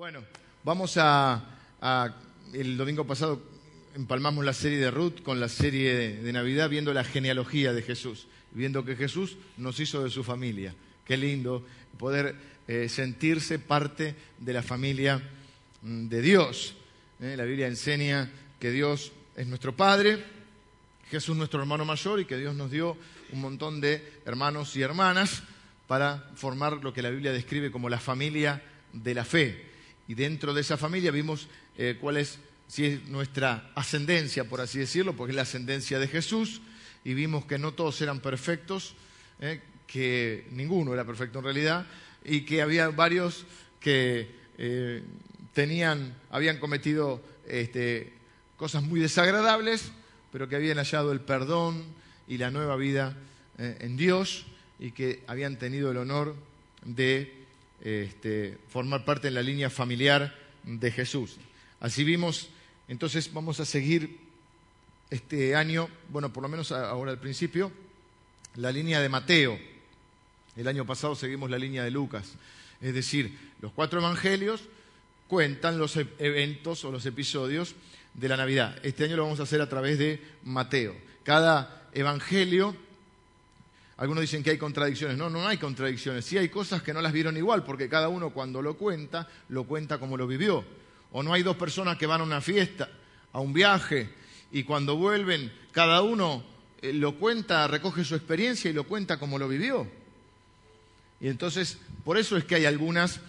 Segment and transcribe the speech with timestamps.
[0.00, 0.24] Bueno,
[0.64, 1.44] vamos a,
[2.54, 3.42] El domingo pasado
[3.94, 8.26] empalmamos la serie de Ruth con la serie de, Navidad viendo la genealogía de Jesús,
[8.52, 10.74] viendo que Jesús nos hizo de su familia.
[11.04, 11.66] Qué lindo
[11.98, 12.34] poder
[12.66, 15.20] eh, sentirse parte de la familia
[15.82, 16.76] mm, de Dios.
[17.20, 17.34] ¿eh?
[17.36, 20.24] La Biblia enseña que Dios es nuestro Padre,
[21.10, 22.96] Jesús nuestro hermano mayor y que Dios nos dio
[23.32, 25.42] un montón de hermanos y hermanas
[25.86, 28.62] para formar lo que la Biblia describe como la familia
[28.94, 29.69] de la fe
[30.10, 31.46] y dentro de esa familia vimos
[31.78, 36.08] eh, cuál es, si es nuestra ascendencia, por así decirlo, porque es la ascendencia de
[36.08, 36.62] Jesús,
[37.04, 38.96] y vimos que no todos eran perfectos,
[39.38, 41.86] eh, que ninguno era perfecto en realidad,
[42.24, 43.46] y que había varios
[43.78, 45.04] que eh,
[45.52, 48.12] tenían, habían cometido este,
[48.56, 49.92] cosas muy desagradables,
[50.32, 51.84] pero que habían hallado el perdón
[52.26, 53.16] y la nueva vida
[53.58, 54.44] en Dios
[54.80, 56.34] y que habían tenido el honor
[56.84, 57.39] de
[57.82, 60.34] este, formar parte de la línea familiar
[60.64, 61.36] de Jesús.
[61.80, 62.48] Así vimos,
[62.88, 64.18] entonces vamos a seguir
[65.10, 67.72] este año, bueno, por lo menos ahora al principio,
[68.56, 69.58] la línea de Mateo.
[70.56, 72.34] El año pasado seguimos la línea de Lucas.
[72.80, 74.62] Es decir, los cuatro evangelios
[75.28, 77.74] cuentan los e-, eventos o los episodios
[78.14, 78.76] de la Navidad.
[78.82, 80.94] Este año lo vamos a hacer a través de Mateo.
[81.22, 82.74] Cada evangelio
[84.00, 85.18] algunos dicen que hay contradicciones.
[85.18, 86.24] No, no hay contradicciones.
[86.24, 89.64] Sí hay cosas que no las vieron igual, porque cada uno cuando lo cuenta, lo
[89.64, 90.64] cuenta como lo vivió.
[91.12, 92.88] O no hay dos personas que van a una fiesta,
[93.30, 94.08] a un viaje,
[94.52, 96.42] y cuando vuelven, cada uno
[96.80, 99.86] eh, lo cuenta, recoge su experiencia y lo cuenta como lo vivió.
[101.20, 103.20] Y entonces, por eso es que hay algunas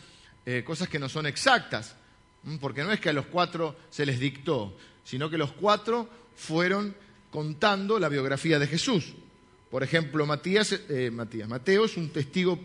[0.45, 1.97] eh, cosas que no son exactas,
[2.61, 6.95] porque no es que a los cuatro se les dictó, sino que los cuatro fueron
[7.29, 9.15] contando la biografía de Jesús.
[9.71, 12.59] Por ejemplo, Matías, eh, Matías, Mateo es un testigo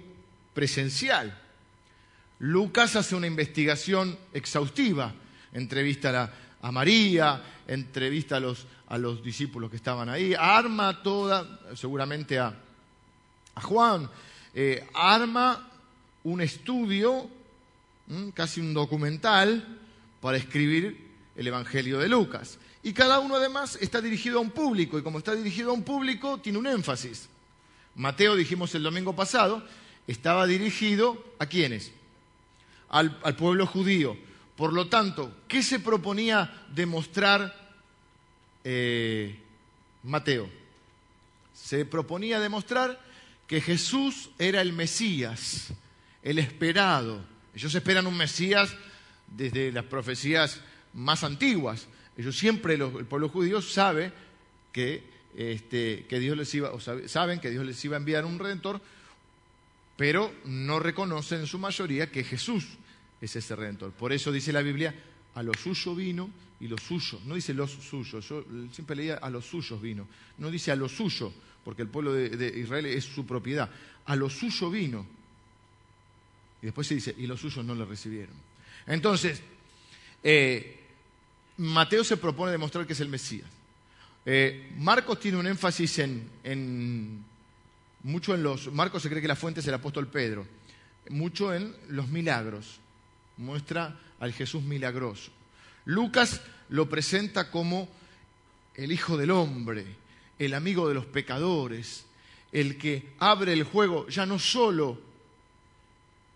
[0.53, 1.41] presencial.
[2.41, 5.15] Lucas hace una investigación exhaustiva,
[5.53, 12.41] entrevista a, María, entrevista a los, a los, discípulos que estaban ahí, arma toda, seguramente
[12.41, 12.55] a,
[13.63, 14.11] Juan,
[14.53, 15.71] eh, arma
[16.25, 17.31] un estudio,
[18.35, 19.79] casi un documental,
[20.21, 21.07] para escribir
[21.37, 22.59] el Evangelio de Lucas.
[22.87, 25.83] Y cada uno además está dirigido a un público, y como está dirigido a un
[25.83, 27.29] público, tiene un énfasis.
[27.97, 29.67] Mateo, dijimos el domingo pasado,
[30.07, 31.91] estaba dirigido a quiénes?
[32.89, 34.17] Al, pueblo judío.
[34.55, 37.53] Por lo tanto, ¿qué se proponía demostrar
[38.63, 39.37] eh,
[40.05, 40.49] Mateo?
[41.55, 43.03] Se proponía demostrar
[43.49, 45.73] que Jesús era el Mesías,
[46.23, 47.21] el esperado.
[47.53, 48.71] Ellos esperan un Mesías
[49.27, 50.61] desde las profecías
[50.95, 51.89] más antiguas.
[52.17, 54.13] Ellos siempre, el pueblo judío sabe
[54.73, 55.03] que,
[55.37, 56.73] este, que Dios les iba,
[57.07, 58.81] saben que Dios les iba a enviar un redentor,
[59.97, 62.67] pero no reconocen en su mayoría que Jesús
[63.21, 63.93] es ese redentor.
[63.93, 64.95] Por eso dice la Biblia,
[65.35, 67.23] a los suyos vino y los suyos.
[67.25, 70.09] No dice los suyos, yo siempre leía a los suyos vino.
[70.39, 71.33] No dice a los suyos,
[71.65, 73.71] porque el pueblo de, Israel es su propiedad.
[74.07, 75.07] A los suyos vino.
[76.63, 78.35] Y después se dice, y los suyos no le recibieron.
[78.87, 79.43] Entonces,
[80.23, 80.86] eh,
[81.59, 83.49] Mateo se propone demostrar que es el Mesías.
[84.25, 87.25] Eh, Marcos tiene un énfasis en,
[88.03, 88.73] mucho en los.
[88.73, 90.47] Marcos se cree que la fuente es el apóstol Pedro,
[91.09, 92.81] mucho en los milagros.
[93.37, 95.31] Muestra al Jesús milagroso.
[95.85, 96.41] Lucas
[96.71, 97.89] lo presenta como
[98.75, 99.87] el Hijo del Hombre,
[100.39, 102.05] el amigo de los pecadores,
[102.53, 104.99] el que abre el juego ya no solo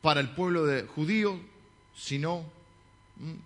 [0.00, 1.41] para el pueblo de judío,
[1.97, 2.44] sino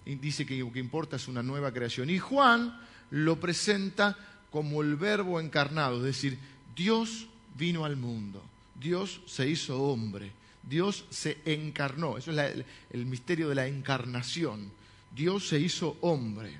[0.05, 2.11] y dice que lo que importa es una nueva creación.
[2.11, 2.79] Y Juan
[3.11, 4.17] lo presenta
[4.51, 6.39] como el verbo encarnado, es decir,
[6.77, 7.27] Dios
[7.57, 8.43] vino al mundo,
[8.81, 10.31] Dios se hizo hombre,
[10.63, 14.71] Dios se encarnó, eso es el misterio de la encarnación,
[15.15, 16.53] Dios se hizo hombre.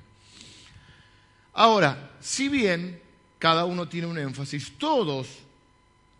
[1.53, 2.99] Ahora, si bien
[3.39, 5.27] cada uno tiene un énfasis, todos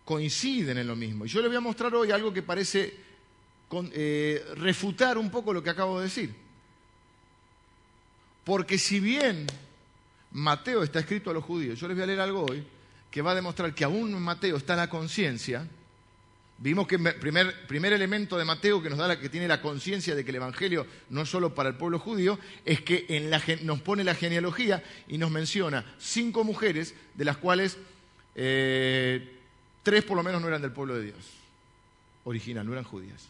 [0.04, 1.26] coinciden en lo mismo.
[1.26, 2.94] Y yo les voy a mostrar hoy algo que parece
[3.92, 6.45] eh, refutar un poco lo que acabo de decir.
[8.46, 9.44] Porque si bien
[10.30, 12.64] Mateo está escrito a los judíos, yo les voy a leer algo hoy
[13.10, 15.66] que va a demostrar que aún en Mateo está la conciencia.
[16.58, 19.60] Vimos que el primer, primer elemento de Mateo que nos da la, que tiene la
[19.60, 23.80] conciencia de que el Evangelio no es solo para el pueblo judío, es que nos
[23.80, 27.76] pone la genealogía y nos menciona cinco mujeres, de las cuales
[28.36, 29.28] eh,
[29.82, 31.32] tres por lo menos no eran del pueblo de Dios
[32.22, 33.28] original, no eran judías.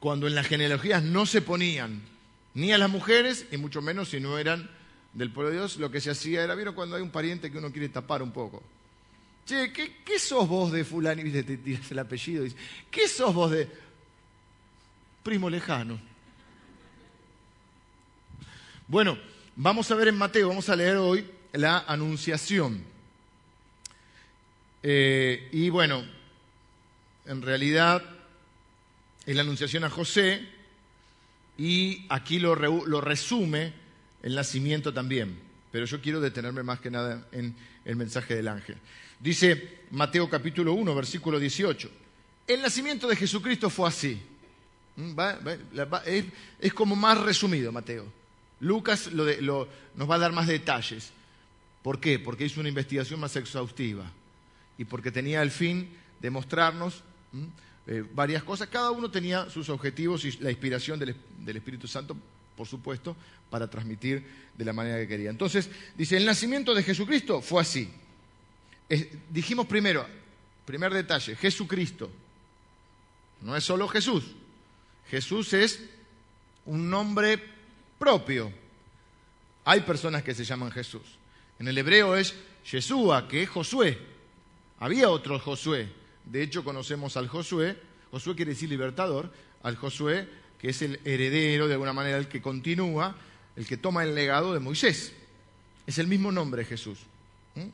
[0.00, 2.02] Cuando en las genealogías no se ponían
[2.54, 4.68] ni a las mujeres, y mucho menos si no eran
[5.12, 7.58] del pueblo de Dios, lo que se hacía era, ¿vieron cuando hay un pariente que
[7.58, 8.62] uno quiere tapar un poco?
[9.46, 11.22] Che, ¿qué, sos vos de fulano?
[11.22, 12.44] Y te tiras el apellido
[12.90, 13.68] ¿qué sos vos de...?
[15.22, 16.00] primo lejano.
[18.88, 19.18] Bueno,
[19.54, 22.82] vamos a ver en Mateo, vamos a leer hoy la anunciación.
[24.82, 26.04] Eh, y bueno,
[27.26, 28.02] en realidad
[29.30, 30.44] es la anunciación a José
[31.56, 33.72] y aquí lo, lo resume
[34.22, 35.38] el nacimiento también.
[35.70, 37.54] Pero yo quiero detenerme más que nada en
[37.84, 38.76] el mensaje del ángel.
[39.20, 41.90] Dice Mateo capítulo 1, versículo 18.
[42.48, 44.20] El nacimiento de Jesucristo fue así.
[44.96, 45.16] Mm,
[46.58, 48.06] es, como más resumido, Mateo.
[48.58, 51.12] Lucas nos va a dar más detalles.
[51.84, 52.18] ¿Por qué?
[52.18, 54.10] Porque hizo una investigación más exhaustiva
[54.76, 55.88] y porque tenía el fin
[56.18, 57.44] de mostrarnos mm,
[57.90, 58.68] eh, varias cosas.
[58.68, 62.16] Cada uno tenía sus objetivos y la inspiración del, Espíritu Santo,
[62.56, 63.16] por supuesto,
[63.50, 64.24] para transmitir
[64.56, 65.28] de la manera que quería.
[65.28, 67.90] Entonces, dice, el nacimiento de Jesucristo fue así.
[69.28, 70.06] dijimos primero,
[70.64, 72.08] primer detalle, Jesucristo.
[73.40, 74.22] No es solo Jesús.
[75.08, 75.80] Jesús es
[76.66, 77.42] un nombre
[77.98, 78.52] propio.
[79.64, 81.02] Hay personas que se llaman Jesús.
[81.58, 82.36] En el hebreo es
[82.70, 83.98] Yeshua, que es Josué.
[84.78, 85.99] Había otro Josué.
[86.24, 87.76] De hecho, conocemos al Josué.
[88.10, 89.32] Josué quiere decir libertador.
[89.62, 90.28] Al Josué,
[90.58, 93.16] que es el heredero, de alguna manera, el que continúa,
[93.56, 95.12] el que toma el legado de Moisés.
[95.86, 96.98] Es el mismo nombre Jesús.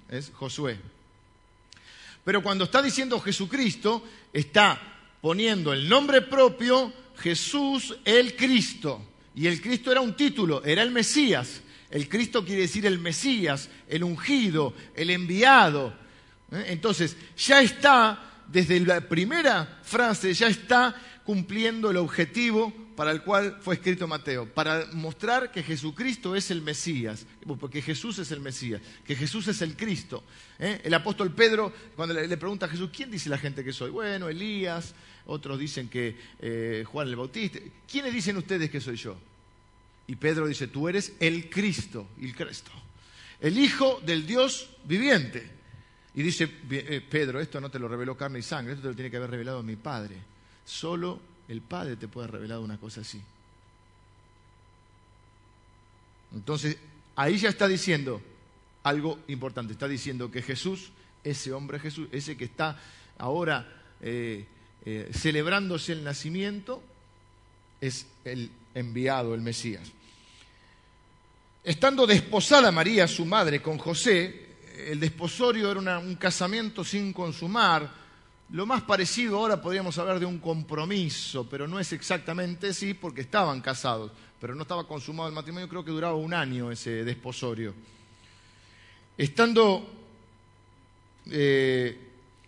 [0.08, 0.78] Es Josué.
[2.24, 4.02] Pero cuando está diciendo Jesucristo,
[4.32, 4.80] está
[5.20, 9.00] poniendo el nombre propio Jesús el Cristo.
[9.34, 11.60] Y el Cristo era un título, era el Mesías.
[11.90, 15.94] El Cristo quiere decir el Mesías, el ungido, el enviado.
[16.50, 20.94] Entonces, ya está, desde la primera frase, ya está
[21.24, 26.62] cumpliendo el objetivo para el cual fue escrito Mateo, para mostrar que Jesucristo es el
[26.62, 27.26] Mesías,
[27.60, 30.24] porque Jesús es el Mesías, que Jesús es el Cristo.
[30.58, 30.80] ¿eh?
[30.82, 33.90] El apóstol Pedro, cuando le, pregunta a Jesús, ¿quién dice la gente que soy?
[33.90, 34.94] Bueno, Elías,
[35.26, 37.58] otros dicen que eh, Juan el Bautista.
[37.90, 39.16] ¿Quiénes dicen ustedes que soy yo?
[40.06, 42.70] Y Pedro dice, tú eres el Cristo, el Cristo,
[43.40, 45.55] el Hijo del Dios viviente.
[46.16, 48.94] Y dice eh, Pedro, esto no te lo reveló carne y sangre, esto te lo
[48.94, 50.16] tiene que haber revelado mi Padre.
[50.64, 53.20] Solo el Padre te puede revelar una cosa así.
[56.34, 56.78] Entonces,
[57.16, 58.22] ahí ya está diciendo
[58.82, 59.74] algo importante.
[59.74, 60.90] Está diciendo que Jesús,
[61.22, 62.80] ese hombre Jesús, ese que está
[63.18, 63.68] ahora
[64.00, 64.46] eh,
[64.86, 66.82] eh, celebrándose el nacimiento,
[67.80, 69.92] es el enviado, el Mesías.
[71.62, 74.45] Estando desposada María, su madre, con José,
[74.76, 77.90] el desposorio era un casamiento sin consumar,
[78.50, 83.22] lo más parecido ahora podríamos hablar de un compromiso, pero no es exactamente así porque
[83.22, 87.74] estaban casados, pero no estaba consumado el matrimonio, creo que duraba un año ese desposorio.
[89.18, 89.90] Estando
[91.30, 91.98] eh,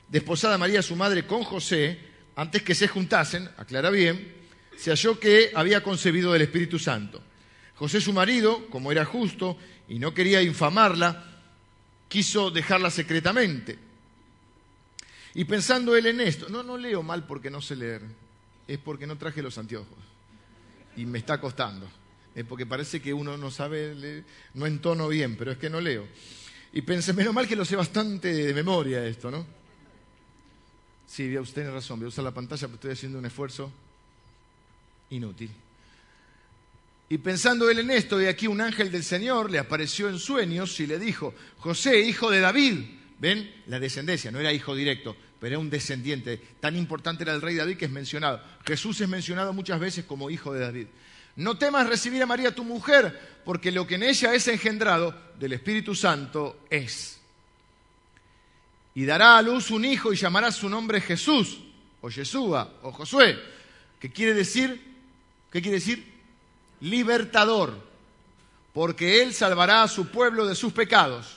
[0.09, 1.99] desposada María, su madre, con José,
[2.37, 4.37] antes que se juntasen, aclara bien,
[4.77, 7.21] se halló que había concebido del Espíritu Santo.
[7.75, 9.57] José, su marido, como era justo
[9.89, 11.38] y no quería infamarla,
[12.09, 13.79] quiso dejarla secretamente.
[15.35, 18.03] Y pensando él en esto, no, no leo mal porque no sé leer,
[18.67, 19.99] es porque no traje los anteojos
[20.97, 21.89] y me está costando.
[22.35, 24.25] Es porque parece que uno no sabe, leer,
[24.55, 26.07] no entono bien, pero es que no leo.
[26.73, 29.47] Y pensé, menos mal que lo sé bastante de memoria esto, ¿no?
[31.07, 33.73] Sí, usted tiene razón, voy a usar la pantalla, pero estoy haciendo un esfuerzo
[35.11, 35.51] inútil.
[37.11, 40.79] Y pensando él en esto, de aquí un ángel del Señor le apareció en sueños
[40.81, 42.81] y le dijo, José, hijo de David,
[43.19, 46.39] ven la descendencia, no era hijo directo, pero era un descendiente.
[46.61, 48.43] Tan importante era el rey David que es mencionado.
[48.67, 50.87] Jesús es mencionado muchas veces como hijo de David.
[51.37, 55.55] No temas recibir a María tu mujer, porque lo que en ella es engendrado del
[55.55, 57.21] Espíritu Santo es.
[58.95, 61.61] Y dará a luz un hijo y llamará su nombre Jesús,
[62.01, 63.39] o Yeshua, o Josué,
[64.01, 64.83] que quiere decir,
[65.51, 66.18] ¿qué quiere decir?
[66.81, 67.79] Libertador,
[68.73, 71.37] porque él salvará a su pueblo de sus pecados.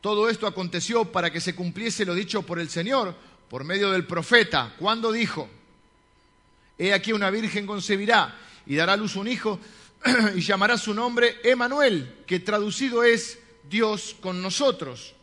[0.00, 3.14] Todo esto aconteció para que se cumpliese lo dicho por el Señor
[3.48, 5.48] por medio del profeta, cuando dijo,
[6.78, 9.60] He aquí una virgen concebirá y dará a luz un hijo
[10.34, 15.14] y llamará su nombre Emanuel, que traducido es Dios con nosotros.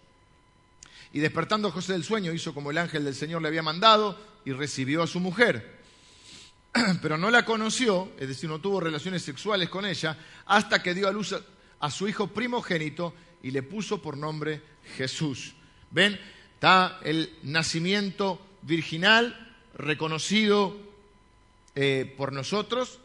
[1.13, 4.51] Y despertando José del sueño hizo como el ángel del Señor le había mandado y
[4.51, 5.76] recibió a su mujer.
[7.01, 11.07] Pero no la conoció, es decir, no tuvo relaciones sexuales con ella, hasta que dio
[11.07, 11.35] a luz
[11.79, 14.61] a su hijo primogénito y le puso por nombre
[14.97, 15.53] Jesús.
[15.91, 16.19] ¿Ven?
[16.55, 20.75] Está el nacimiento virginal reconocido
[21.75, 22.99] eh, por nosotros.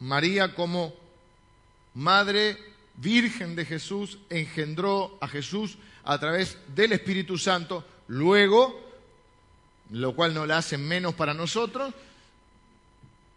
[0.00, 0.94] María como
[1.94, 2.58] madre
[2.96, 7.84] virgen de Jesús engendró a Jesús a través del Espíritu Santo.
[8.08, 8.85] Luego
[9.90, 11.92] lo cual no la hace menos para nosotros,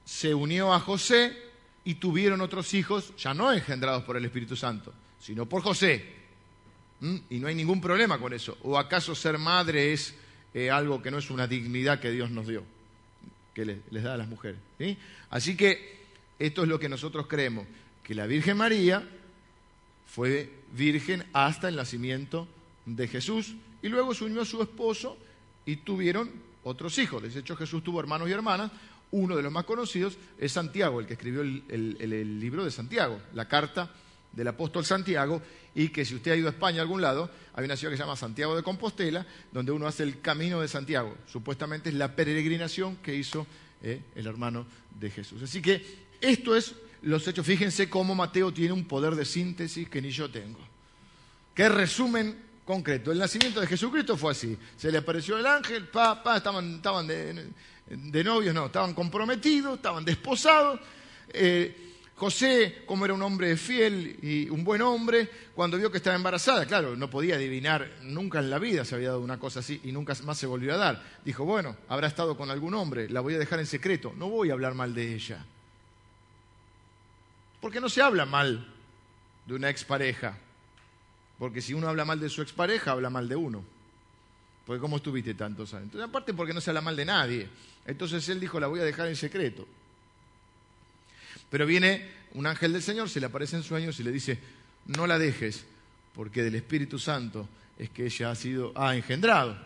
[0.05, 1.37] se unió a José
[1.85, 6.03] y tuvieron otros hijos, ya no engendrados por el Espíritu Santo, sino por José.
[6.99, 7.15] ¿Mm?
[7.29, 8.57] Y no hay ningún problema con eso.
[8.63, 10.15] ¿O acaso ser madre es
[10.53, 12.63] eh, algo que no es una dignidad que Dios nos dio,
[13.53, 14.59] que les, da a las mujeres?
[15.29, 15.99] Así que
[16.39, 17.65] esto es lo que nosotros creemos,
[18.03, 19.07] que la Virgen María
[20.07, 22.47] fue virgen hasta el nacimiento
[22.85, 25.17] de Jesús y luego se unió a su esposo
[25.69, 26.31] y tuvieron
[26.63, 27.21] otros hijos.
[27.21, 28.71] De hecho, Jesús tuvo hermanos y hermanas.
[29.11, 33.47] Uno de los más conocidos es Santiago, el que escribió el, libro de Santiago, la
[33.47, 33.91] carta
[34.31, 35.43] del apóstol Santiago,
[35.75, 37.97] y que si usted ha ido a España a algún lado, hay una ciudad que
[37.97, 41.15] se llama Santiago de Compostela, donde uno hace el camino de Santiago.
[41.31, 43.45] Supuestamente es la peregrinación que hizo
[43.83, 44.65] eh, el hermano
[44.99, 45.43] de Jesús.
[45.43, 45.83] Así que
[46.19, 46.73] esto es
[47.03, 47.45] los hechos.
[47.45, 50.59] Fíjense cómo Mateo tiene un poder de síntesis que ni yo tengo.
[51.53, 53.11] Qué resumen concreto.
[53.11, 54.55] El nacimiento de Jesucristo fue así.
[54.77, 60.05] Se le apareció el ángel, pa, pa, estaban, estaban de, novios, no, estaban comprometidos, estaban
[60.05, 60.79] desposados.
[61.33, 66.15] Eh, José, como era un hombre fiel y un buen hombre, cuando vio que estaba
[66.15, 69.81] embarazada, claro, no podía adivinar, nunca en la vida se había dado una cosa así
[69.85, 71.03] y nunca más se volvió a dar.
[71.25, 74.51] Dijo, bueno, habrá estado con algún hombre, la voy a dejar en secreto, no voy
[74.51, 75.43] a hablar mal de ella.
[77.61, 78.71] Porque no se habla mal
[79.47, 80.37] de una expareja.
[81.39, 83.63] Porque si uno habla mal de su expareja, habla mal de uno.
[84.67, 85.85] Porque ¿cómo estuviste tantos años?
[85.85, 87.49] Entonces, aparte porque no se habla mal de nadie.
[87.85, 89.65] Entonces él dijo, la voy a dejar en secreto.
[91.49, 94.37] Pero viene un ángel del Señor, se le aparece en sueños y le dice,
[94.85, 95.65] no la dejes,
[96.13, 97.47] porque del Espíritu Santo
[97.79, 99.57] es que ella ha sido, ha engendrado.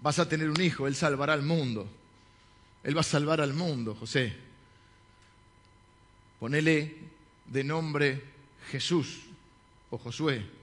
[0.00, 1.88] Vas a tener un hijo, él salvará al mundo.
[2.84, 4.34] Él va a salvar al mundo, José.
[6.38, 6.96] Ponele
[7.46, 8.22] de nombre
[8.70, 9.22] Jesús
[9.90, 10.57] o Josué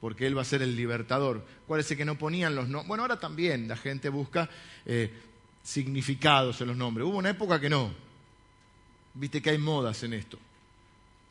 [0.00, 1.44] porque Él va a ser el libertador.
[1.66, 2.88] ¿Cuál es el que no ponían los nombres?
[2.88, 4.48] Bueno, ahora también la gente busca
[4.86, 5.12] eh,
[5.62, 7.06] significados en los nombres.
[7.06, 7.92] Hubo una época que no.
[9.14, 10.38] Viste que hay modas en esto.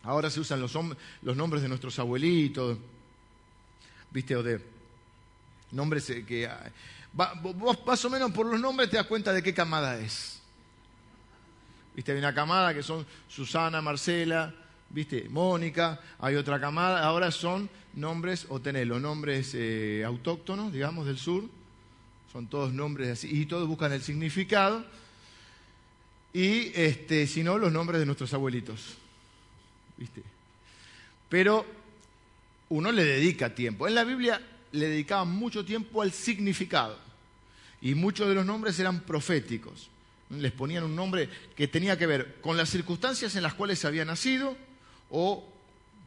[0.03, 0.73] Ahora se usan los,
[1.35, 2.77] nombres de nuestros abuelitos,
[4.11, 4.61] viste, o de
[5.71, 6.47] nombres eh, que...
[6.47, 6.71] Ah,
[7.11, 10.39] vos más o menos por los nombres te das cuenta de qué camada es.
[11.95, 14.53] Viste, hay una camada que son Susana, Marcela,
[14.89, 21.05] viste, Mónica, hay otra camada, ahora son nombres, o tenés los nombres eh, autóctonos, digamos,
[21.05, 21.43] del sur,
[22.31, 24.85] son todos nombres así, y todos buscan el significado,
[26.33, 28.97] y este, si no, los nombres de nuestros abuelitos,
[29.97, 30.21] viste.
[31.27, 31.65] Pero
[32.69, 33.87] uno le dedica tiempo.
[33.87, 34.41] En la Biblia
[34.71, 36.97] le dedicaban mucho tiempo al significado,
[37.81, 39.89] y muchos de los nombres eran proféticos.
[40.29, 43.87] Les ponían un nombre que tenía que ver con las circunstancias en las cuales se
[43.87, 44.55] había nacido,
[45.11, 45.45] o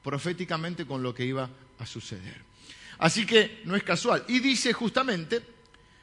[0.02, 2.42] proféticamente con lo que iba a suceder.
[2.98, 4.24] Así que no es casual.
[4.28, 5.42] Y dice justamente,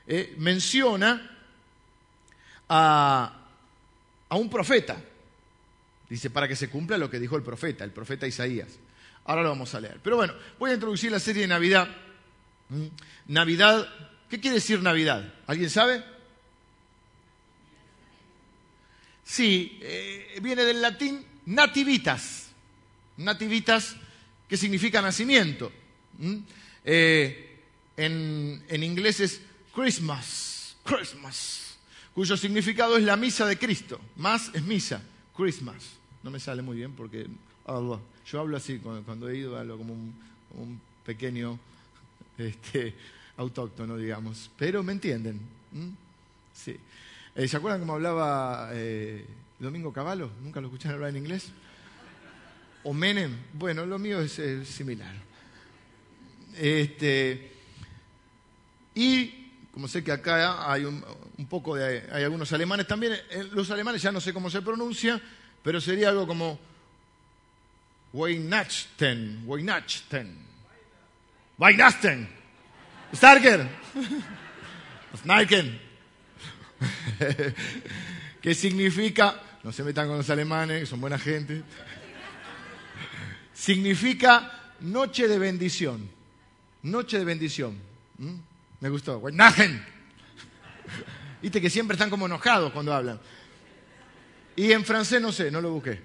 [0.07, 1.37] eh, menciona
[2.67, 3.39] a,
[4.27, 5.01] a un profeta.
[6.09, 8.79] Dice, para que se cumpla lo que dijo el profeta, el profeta Isaías.
[9.25, 9.99] Ahora lo vamos a leer.
[10.03, 11.87] Pero bueno, voy a introducir la serie de Navidad.
[12.69, 12.87] ¿Mm?
[13.27, 13.87] Navidad,
[14.29, 15.33] ¿qué quiere decir Navidad?
[15.45, 16.03] ¿Alguien sabe?
[19.23, 22.48] Sí, eh, viene del latín nativitas
[23.19, 23.95] nativitas,
[24.47, 25.71] que significa nacimiento.
[26.83, 27.59] Eh,
[27.95, 29.41] en, en, inglés es
[29.75, 31.77] Christmas, Christmas,
[32.13, 33.99] cuyo significado es la misa de Cristo.
[34.15, 35.01] Más es misa,
[35.35, 35.99] Christmas.
[36.23, 37.27] No me sale muy bien porque
[38.25, 41.59] yo hablo así cuando, he ido, a como un, pequeño
[42.37, 42.95] este,
[43.37, 44.49] autóctono, digamos.
[44.57, 45.39] Pero me entienden.
[46.53, 46.75] Sí.
[47.35, 49.25] Eh, ¿Se acuerdan cómo hablaba eh,
[49.59, 50.29] Domingo Cavallo?
[50.43, 51.51] ¿Nunca lo escucharon hablar en inglés?
[52.83, 53.35] O Menem.
[53.53, 55.13] Bueno, lo mío es, similar.
[56.57, 57.51] Este,
[58.95, 61.03] y como sé que acá hay un,
[61.49, 65.21] poco de, hay algunos alemanes también, eh, los alemanes ya no sé cómo se pronuncia,
[65.63, 66.59] pero sería algo como
[68.11, 70.35] Weihnachten, Weihnachten,
[71.57, 72.27] Weihnachten,
[73.13, 73.67] Starker,
[75.17, 75.79] Snarken,
[78.41, 81.63] que significa, no se metan con los alemanes, que son buena gente,
[83.59, 86.09] significa noche de bendición.
[86.83, 87.75] Noche de bendición.
[88.17, 88.35] ¿Mm?
[88.79, 89.17] Me gustó.
[89.17, 89.83] Weihnachten.
[91.41, 93.19] Viste que siempre están como enojados cuando hablan.
[94.55, 95.99] Y en francés no sé, no lo busqué.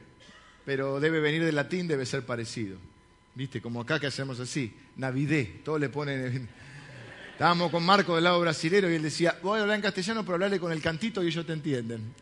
[0.64, 2.76] Pero debe venir del latín, debe ser parecido.
[3.34, 4.74] Viste, como acá que hacemos así.
[4.96, 6.48] Navidé, todos le ponen.
[7.32, 10.34] Estábamos con Marco del lado brasilero y él decía, voy a hablar en castellano, pero
[10.34, 12.14] hablarle con el cantito y ellos te entienden.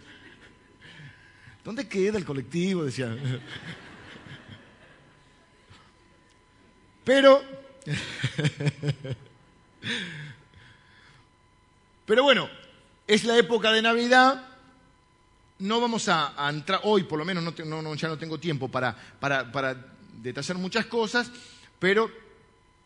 [1.64, 2.84] ¿Dónde queda el colectivo?
[2.84, 3.16] Decía.
[7.04, 7.42] Pero,
[12.06, 12.48] Pero bueno,
[13.06, 14.48] es la época de Navidad.
[15.58, 19.76] No vamos a, entrar, hoy por lo menos no, ya no tengo tiempo para, para
[20.20, 21.30] detallar muchas cosas,
[21.78, 22.10] pero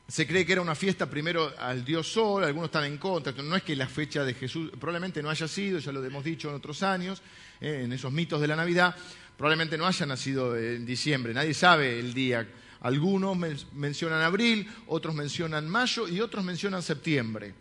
[0.08, 3.56] se cree que era una fiesta primero al dios Sol, algunos están en contra, no
[3.56, 6.54] es que la fecha de Jesús probablemente no haya sido, ya lo hemos dicho en
[6.54, 7.23] otros años,
[7.61, 8.94] eh, en esos mitos de la Navidad,
[9.37, 12.46] probablemente no haya nacido en diciembre, nadie sabe el día.
[12.80, 13.37] Algunos
[13.73, 17.54] mencionan abril, otros mencionan mayo y otros mencionan septiembre.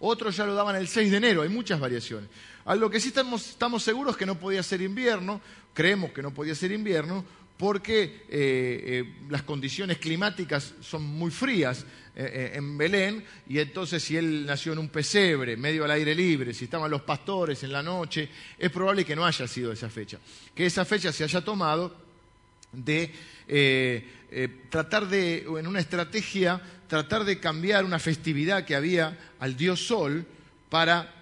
[0.00, 2.28] Otros ya lo daban el 6 de enero, hay muchas variaciones.
[2.64, 5.40] A lo que sí estamos, estamos seguros que no podía ser invierno,
[5.72, 7.24] creemos que no podía ser invierno,
[7.56, 14.16] porque eh, eh, las condiciones climáticas son muy frías eh, en Belén, y entonces si
[14.16, 17.82] él nació en un pesebre, medio al aire libre, si estaban los pastores en la
[17.82, 18.28] noche,
[18.58, 20.18] es probable que no haya sido esa fecha.
[20.54, 22.03] Que esa fecha se haya tomado
[22.76, 23.14] de
[24.70, 30.26] tratar de, en una estrategia, tratar de cambiar una festividad que había al dios Sol
[30.68, 31.12] para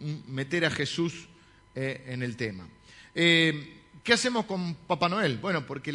[0.00, 1.28] mm, meter a Jesús
[1.74, 2.66] en el tema.
[4.02, 5.38] ¿Qué hacemos con Papá Noel?
[5.38, 5.92] Bueno, porque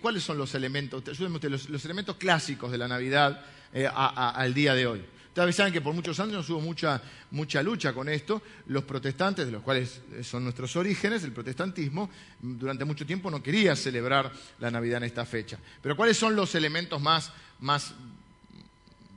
[0.00, 5.04] ¿cuáles son los elementos, los, elementos clásicos de la Navidad eh, al día de hoy?
[5.34, 8.40] Ustedes saben que por muchos años hubo mucha, mucha lucha con esto.
[8.68, 12.08] Los protestantes, de los cuales son nuestros orígenes, el protestantismo,
[12.40, 15.58] durante mucho tiempo no quería celebrar la Navidad en esta fecha.
[15.82, 17.94] Pero ¿cuáles son los elementos más, más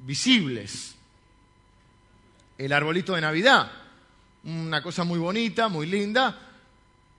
[0.07, 0.95] visibles?
[2.57, 3.71] El arbolito de Navidad,
[4.45, 6.35] una cosa muy bonita, muy linda,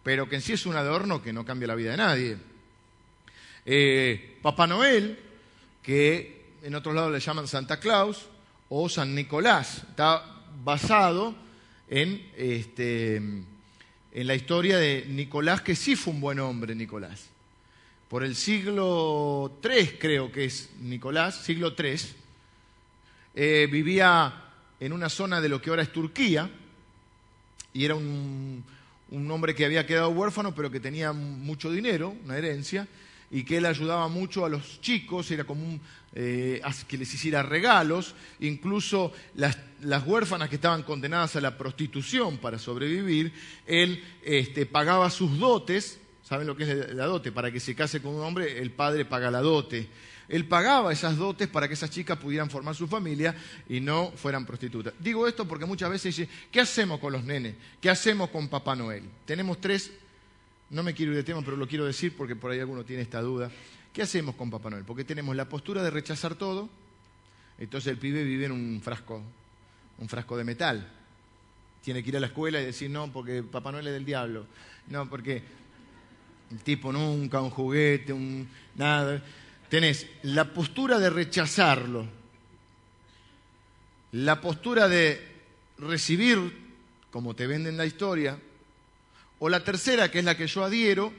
[0.02, 2.37] pero que en sí es un adorno que no cambia la vida de nadie.
[3.64, 5.21] Eh, Papá Noel,
[5.85, 8.26] que en otros lados le llaman Santa Claus,
[8.69, 10.25] o San Nicolás, está
[10.65, 11.35] basado
[11.89, 13.47] en, este, en
[14.27, 17.27] la historia de Nicolás, que sí fue un buen hombre, Nicolás.
[18.09, 21.99] Por el siglo III, creo que es Nicolás, siglo III,
[23.35, 24.45] eh, vivía
[24.81, 26.51] en una zona de lo que ahora es Turquía,
[27.73, 28.65] y era un,
[29.11, 32.87] un hombre que había quedado huérfano, pero que tenía mucho dinero, una herencia,
[33.30, 35.80] y que él ayudaba mucho a los chicos, era común
[36.14, 39.56] eh, que les hiciera regalos, incluso las,
[40.06, 43.32] huérfanas que estaban condenadas a la prostitución para sobrevivir,
[43.67, 47.30] él este, pagaba sus dotes, ¿saben lo que es la dote?
[47.32, 49.88] Para que se case con un hombre, el padre paga la dote.
[50.28, 53.34] Él pagaba esas dotes para que esas chicas pudieran formar su familia
[53.69, 54.93] y no fueran prostitutas.
[54.99, 57.54] Digo esto porque muchas veces dice, ¿qué hacemos con los nenes?
[57.80, 59.04] ¿Qué hacemos con Papá Noel?
[59.25, 59.91] Tenemos tres,
[60.71, 63.02] no me quiero ir de tema, pero lo quiero decir porque por ahí alguno tiene
[63.02, 63.50] esta duda.
[63.93, 64.85] ¿Qué hacemos con Papá Noel?
[64.85, 66.69] Porque tenemos la postura de rechazar todo,
[67.59, 69.23] entonces el pibe vive en un frasco,
[69.99, 70.89] un frasco de metal.
[71.83, 74.47] Tiene que ir a la escuela y decir, no, porque Papá Noel es del diablo.
[74.89, 75.43] No, porque
[76.50, 79.23] el tipo nunca, un juguete, un nada
[79.69, 82.07] tenés la postura de rechazarlo,
[84.13, 85.21] la postura de
[85.78, 86.39] recibir,
[87.11, 88.39] como te venden la historia,
[89.39, 91.13] o la tercera, que es la que yo adhiero,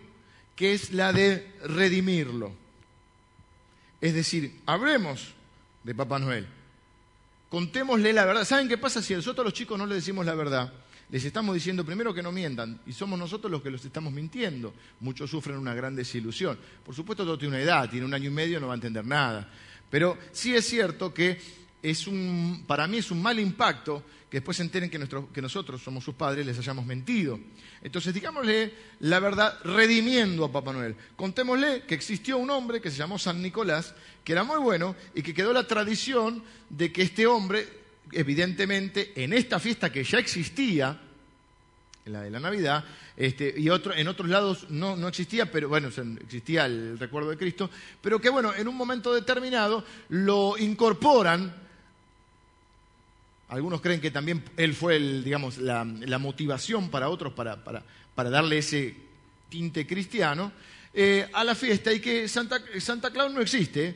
[0.56, 2.52] que es la de redimirlo.
[4.02, 5.34] Es decir, hablemos
[5.84, 6.48] de Papá Noel,
[7.50, 8.46] contémosle la verdad.
[8.46, 10.74] ¿Saben qué pasa si nosotros los chicos no le decimos la verdad?
[11.12, 14.74] les estamos diciendo primero que no mientan y somos nosotros los que los estamos mintiendo.
[15.00, 16.58] Muchos sufren una gran desilusión.
[16.86, 19.06] Por supuesto, todo tiene una edad, tiene un año y medio, no va a entender
[19.06, 19.50] nada.
[19.90, 21.42] Pero sí es cierto que
[21.82, 25.00] es un, para mí es un mal impacto que después se enteren que,
[25.34, 27.40] que nosotros somos sus padres les hayamos mentido.
[27.82, 30.96] Entonces, digámosle la verdad redimiendo a Papá Noel.
[31.16, 35.24] Contémosle que existió un hombre que se llamó San Nicolás, que era muy bueno y
[35.24, 37.80] que quedó la tradición de que este hombre
[38.12, 41.00] evidentemente, en esta fiesta que ya existía,
[42.06, 42.84] la de la Navidad,
[43.16, 47.70] este, y en otros lados no, existía, pero bueno, existía el recuerdo de Cristo,
[48.02, 51.69] pero que bueno, en un momento determinado lo incorporan.
[53.50, 57.84] Algunos creen que también él fue el, digamos, la, motivación para otros para,
[58.16, 58.96] darle ese
[59.50, 60.52] tinte cristiano
[60.94, 63.96] eh, a la fiesta y que Santa, Santa Claus no existe.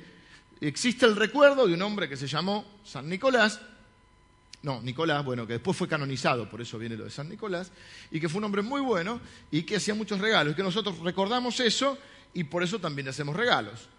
[0.59, 3.59] Existe el recuerdo de un hombre que se llamó San Nicolás,
[4.63, 7.69] no, Nicolás, bueno, que después fue canonizado, por eso viene lo de San Nicolás,
[8.09, 9.19] y que fue un hombre muy bueno
[9.51, 11.97] y que hacía muchos regalos, y que nosotros recordamos eso
[12.33, 13.89] y por eso también hacemos regalos.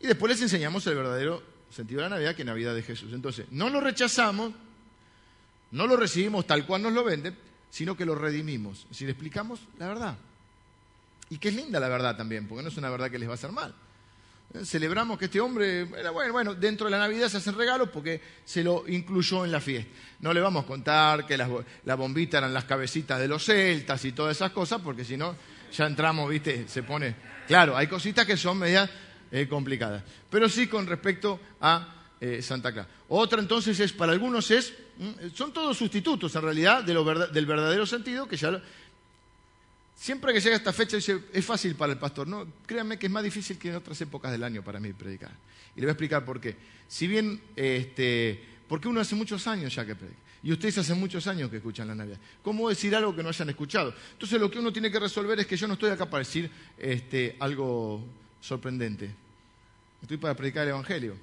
[0.00, 3.12] Y después les enseñamos el verdadero sentido de la Navidad, que Navidad de Jesús.
[3.12, 4.52] Entonces, no lo rechazamos,
[5.72, 7.36] no lo recibimos tal cual nos lo venden,
[7.70, 10.16] sino que lo redimimos, es decir, explicamos la verdad.
[11.28, 13.32] Y que es linda la verdad también, porque no es una verdad que les va
[13.32, 13.74] a hacer mal.
[14.64, 18.20] Celebramos que este hombre era bueno, bueno, dentro de la Navidad se hacen regalos porque
[18.44, 19.90] se lo incluyó en la fiesta.
[20.20, 21.50] No le vamos a contar que las,
[21.98, 25.36] bombitas eran las cabecitas de los celtas y todas esas cosas, porque si no,
[25.76, 27.14] ya entramos, viste, se pone.
[27.46, 28.88] Claro, hay cositas que son medias
[29.30, 30.02] eh, complicadas.
[30.30, 32.88] Pero sí con respecto a eh, Santa Claus.
[33.08, 34.72] Otra entonces es, para algunos es
[35.34, 38.62] Son todos sustitutos, en realidad, del verdadero sentido, que ya...
[39.94, 42.28] Siempre que llega esta fecha dice, es fácil para el pastor.
[42.28, 45.32] No, créanme que es más difícil que en otras épocas del año para mí predicar.
[45.74, 46.54] Y le voy a explicar por qué.
[46.86, 50.20] Si bien, este, porque uno hace muchos años ya que predica.
[50.42, 52.18] Y ustedes hace muchos años que escuchan la Navidad.
[52.42, 53.92] ¿Cómo decir algo que no hayan escuchado?
[54.12, 56.50] Entonces lo que uno tiene que resolver es que yo no estoy acá para decir
[56.78, 58.04] este, algo
[58.46, 59.10] sorprendente.
[60.00, 61.16] Estoy para predicar el Evangelio.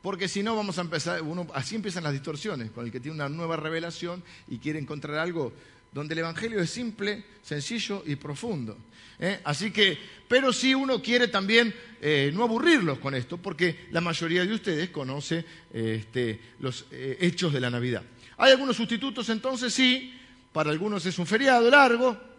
[0.00, 3.16] Porque si no vamos a empezar, uno, así empiezan las distorsiones, con el que tiene
[3.16, 5.52] una nueva revelación y quiere encontrar algo
[5.92, 8.76] donde el Evangelio es simple, sencillo y profundo.
[9.18, 9.40] ¿eh?
[9.44, 14.44] Así que, pero sí uno quiere también eh, no aburrirlos con esto, porque la mayoría
[14.44, 18.02] de ustedes conoce este, los eh, hechos de la Navidad.
[18.36, 20.14] Hay algunos sustitutos entonces, sí,
[20.52, 22.33] para algunos es un feriado largo,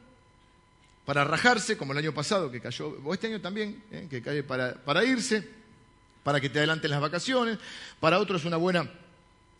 [1.05, 5.05] para rajarse, como el año pasado que cayó, o este año también, que cae para,
[5.05, 5.47] irse,
[6.23, 7.59] para que te adelanten las vacaciones,
[7.99, 8.89] para otros una buena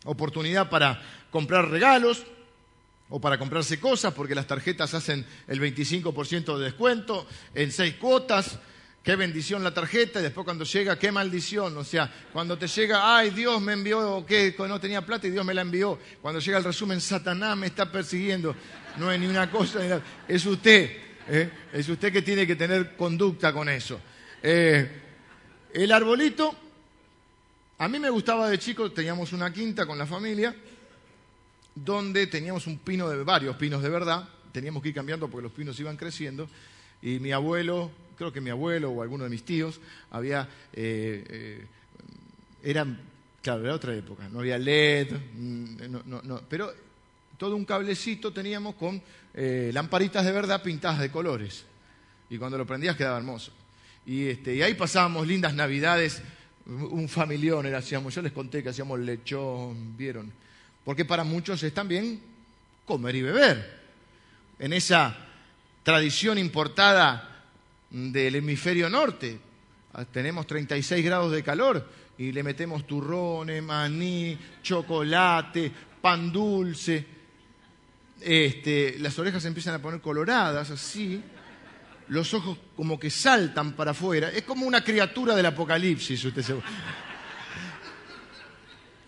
[0.04, 2.24] oportunidad para comprar regalos,
[3.08, 8.58] o para comprarse cosas, porque las tarjetas hacen el 25% de descuento en seis cuotas.
[9.04, 11.76] Qué bendición la tarjeta, y después cuando llega, qué maldición.
[11.76, 15.44] O sea, cuando te llega, ay, Dios me envió, que no tenía plata y Dios
[15.44, 15.96] me la envió.
[16.20, 18.56] Cuando llega el resumen, Satanás me está persiguiendo.
[18.96, 21.05] No es ni una cosa, ni es usted.
[21.28, 21.50] ¿Eh?
[21.72, 24.00] Es usted que tiene que tener conducta con eso.
[24.42, 24.88] Eh,
[25.72, 26.54] el arbolito,
[27.78, 30.54] a mí me gustaba de chico, teníamos una quinta con la familia
[31.74, 35.52] donde teníamos un pino de varios pinos de verdad, teníamos que ir cambiando porque los
[35.52, 36.48] pinos iban creciendo,
[37.02, 39.78] y mi abuelo, creo que mi abuelo o alguno de mis tíos,
[40.10, 41.66] había, eh,
[42.62, 42.98] eran,
[43.42, 45.66] claro, era otra época, no había LED, mm,
[46.48, 46.72] pero
[47.36, 49.02] todo un cablecito teníamos con
[49.36, 51.64] eh, lamparitas de verdad pintadas de colores,
[52.30, 53.52] y cuando lo prendías quedaba hermoso.
[54.06, 56.22] Y, este, y ahí pasábamos lindas navidades,
[56.66, 60.32] un familión, era, hacíamos, yo les conté que hacíamos lechón, vieron,
[60.84, 62.20] porque para muchos es también
[62.86, 63.80] comer y beber.
[64.58, 65.14] En esa
[65.82, 67.44] tradición importada
[67.90, 69.38] del hemisferio norte,
[69.92, 71.86] ah, tenemos 36 grados de calor
[72.18, 75.70] y le metemos turrones, maní, chocolate,
[76.00, 77.15] pan dulce.
[78.20, 81.22] Este, las orejas se empiezan a poner coloradas, así.
[82.08, 84.30] Los ojos como que saltan para afuera.
[84.30, 86.54] Es como una criatura del apocalipsis, usted se...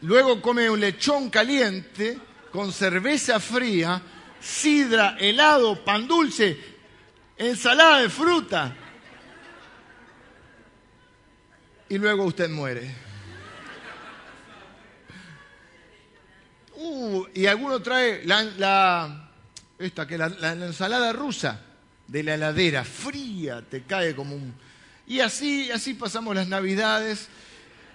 [0.02, 2.18] Luego come un lechón caliente
[2.52, 4.00] con cerveza fría,
[4.40, 6.56] sidra, helado, pan dulce,
[7.36, 8.76] ensalada de fruta.
[11.88, 13.07] Y luego usted muere.
[16.80, 19.28] Uh, y alguno trae la,
[19.80, 21.60] esta, que la, la, ensalada rusa
[22.06, 24.54] de la heladera, fría, te cae como un...
[25.04, 27.26] Y así, así pasamos las navidades,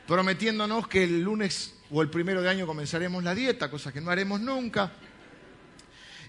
[0.05, 4.11] prometiéndonos que el lunes o el primero de año comenzaremos la dieta, cosa que no
[4.11, 4.91] haremos nunca,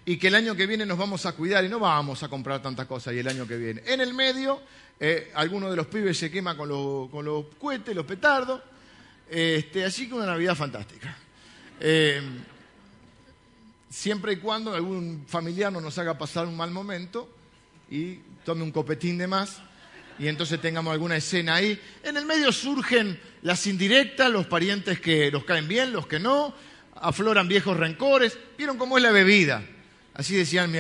[0.05, 2.63] y que el año que viene nos vamos a cuidar y no vamos a comprar
[2.63, 3.83] tantas cosas y el año que viene.
[3.85, 4.63] En el medio,
[5.01, 8.63] eh, alguno de los pibes se quema con, con los cohetes, los petardos,
[9.29, 11.24] este, así que una Navidad fantástica.
[11.81, 12.23] Eh,
[13.91, 17.29] siempre y cuando algún familiar no nos haga pasar un mal momento
[17.91, 19.61] y tome un copetín de más
[20.19, 21.81] y entonces tengamos alguna escena ahí.
[22.03, 26.55] En el medio surgen las indirectas, los parientes que los caen bien, los que no,
[26.95, 28.39] afloran viejos rencores.
[28.57, 29.65] ¿Vieron cómo es la bebida?
[30.15, 30.73] Así decían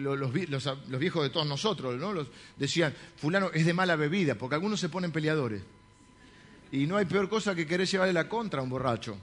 [0.00, 2.26] los, viejos de todos nosotros, ¿no?
[2.56, 5.62] decían, fulano es de mala bebida, porque algunos se ponen peleadores.
[6.72, 9.16] Y no hay peor cosa que querer llevarle la contra a un borracho.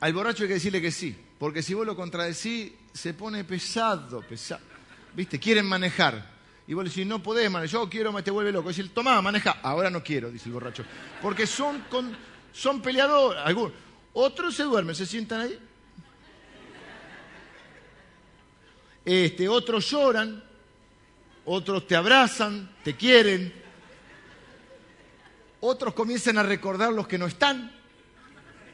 [0.00, 4.20] Al borracho hay que decirle que sí, porque si vos lo contradecís, se pone pesado,
[4.20, 4.60] pesado.
[5.14, 5.40] ¿Viste?
[5.40, 6.34] Quieren manejar.
[6.66, 8.68] Y vos le decís, no podés manejar, yo quiero, me te vuelve loco.
[8.68, 9.58] Dice, tomá, maneja.
[9.62, 10.84] Ahora no quiero, dice el borracho.
[11.22, 12.14] Porque son, con,
[12.52, 13.42] son peleadores.
[13.42, 13.72] Algunos.
[14.12, 15.58] Otros se duermen, se sientan ahí.
[19.04, 20.42] Este, otros lloran,
[21.44, 23.63] otros te abrazan, te quieren.
[25.66, 27.72] Otros comienzan a recordar los que no están.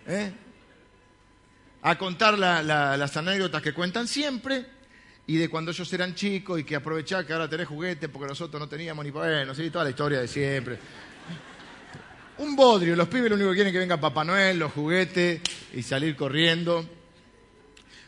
[0.09, 0.33] ¿eh?
[1.83, 4.67] A contar las anécdotas que cuentan siempre
[5.25, 8.61] y de cuando ellos eran chicos y que aprovechar que ahora tenés juguetes porque nosotros
[8.61, 10.79] no teníamos ni bueno, sí, toda la historia de siempre.
[12.39, 15.41] Un bodrio, los pibes lo único que quieren es que venga Papá Noel, los juguetes
[15.73, 16.85] y salir corriendo.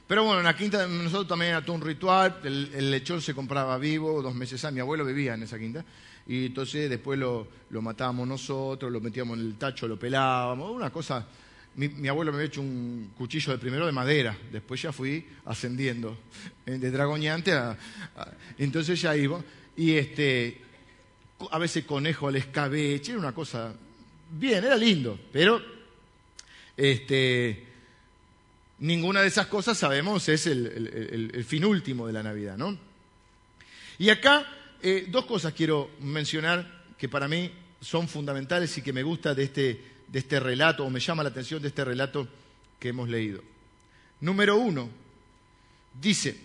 [0.09, 3.79] Pero bueno, en la quinta nosotros también era todo un ritual, el, lechón se compraba
[3.79, 5.85] vivo, dos meses antes, mi abuelo vivía en esa quinta,
[6.27, 10.91] y entonces después lo, lo matábamos nosotros, lo metíamos en el tacho, lo pelábamos, una
[10.91, 11.27] cosa
[11.75, 16.19] mi, abuelo me había hecho un cuchillo de primero de madera, después ya fui ascendiendo
[16.67, 17.77] eh, de dragoñante a,
[18.59, 19.43] entonces ya iba
[19.77, 20.61] y este
[21.51, 23.75] a veces conejo al escabeche, era una cosa
[24.31, 25.61] bien, era lindo, pero
[26.75, 27.67] Este,
[28.79, 32.79] ninguna de esas cosas sabemos es el, fin último de la Navidad, ¿no?
[33.99, 34.47] Y acá
[34.83, 39.45] eh, dos cosas quiero mencionar que para mí son fundamentales y que me gusta de
[39.45, 42.29] este, de este relato, o me llama la atención de este relato
[42.79, 43.43] que hemos leído.
[44.21, 44.89] Número uno,
[46.01, 46.37] dice,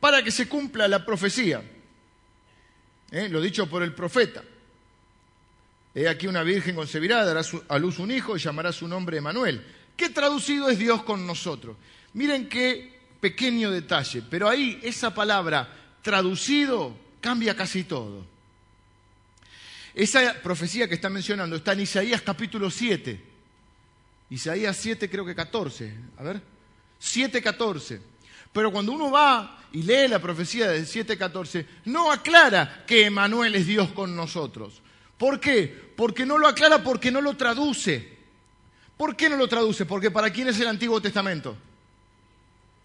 [0.00, 1.62] para que se cumpla la profecía,
[3.10, 3.28] ¿eh?
[3.28, 4.42] lo dicho por el profeta.
[5.94, 9.64] He aquí una virgen concebirá, dará a luz un hijo y llamará su nombre Emanuel.
[9.96, 11.76] ¿Qué traducido es Dios con nosotros?
[12.14, 18.24] Miren qué pequeño detalle, pero ahí esa palabra traducido cambia casi todo.
[19.94, 23.20] Esa profecía que está mencionando está en Isaías capítulo 7.
[24.30, 25.94] Isaías 7 creo que 14.
[26.18, 26.40] A ver.
[27.00, 28.00] 7, 14.
[28.52, 33.66] Pero cuando uno va y lee la profecía del 7.14, no aclara que Emanuel es
[33.66, 34.82] Dios con nosotros.
[35.16, 35.92] ¿Por qué?
[35.96, 38.18] Porque no lo aclara, porque no lo traduce.
[38.96, 39.86] ¿Por qué no lo traduce?
[39.86, 41.56] Porque ¿para quién es el Antiguo Testamento?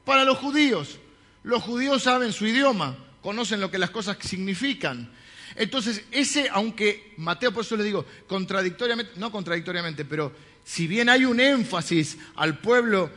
[0.06, 1.00] Para los judíos.
[1.44, 2.96] Los judíos saben su idioma,
[3.26, 5.10] conocen lo que las cosas significan.
[5.56, 10.32] Entonces, ese, aunque Mateo, por eso le digo, contradictoriamente, no contradictoriamente, pero
[10.64, 13.10] si bien hay un énfasis al pueblo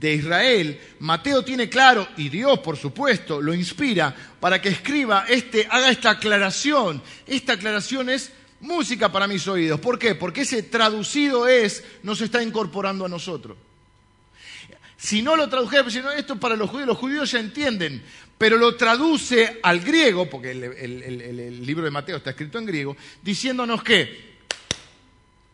[0.00, 5.68] de Israel, Mateo tiene claro, y Dios por supuesto lo inspira, para que escriba este,
[5.70, 7.00] haga esta aclaración.
[7.24, 9.78] Esta aclaración es música para mis oídos.
[9.78, 10.16] ¿Por qué?
[10.16, 13.56] Porque ese traducido es, nos está incorporando a nosotros.
[14.96, 18.04] Si no lo tradujera, pues, esto es para los judíos, los judíos ya entienden,
[18.42, 22.96] pero lo traduce al griego, porque el, el libro de Mateo está escrito en griego,
[23.22, 24.32] diciéndonos que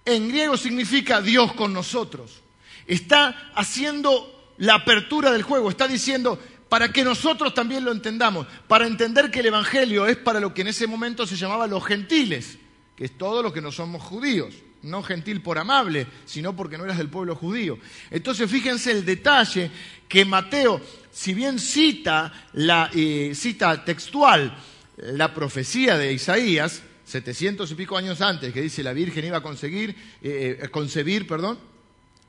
[0.07, 2.40] en griego significa Dios con nosotros.
[2.87, 6.38] Está haciendo la apertura del juego, está diciendo,
[6.70, 10.62] para que nosotros también lo entendamos, para entender que el Evangelio es para lo que
[10.62, 12.57] en ese momento se llamaba los gentiles,
[12.96, 16.84] que es todo lo que no somos judíos, no gentil por amable, sino porque no
[16.84, 17.78] eras del pueblo judío.
[18.10, 19.70] Entonces fíjense el detalle
[20.08, 24.56] que Mateo, si bien cita, la, eh, cita textual
[24.98, 29.42] la profecía de Isaías, 700 y pico años antes, que dice la Virgen iba a
[29.42, 29.90] conseguir,
[30.22, 31.58] eh, eh, concebir, perdón,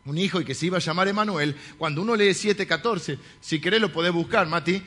[0.05, 3.81] un hijo y que se iba a llamar Emanuel, cuando uno lee 7.14, si querés
[3.81, 4.81] lo podés buscar, Mati,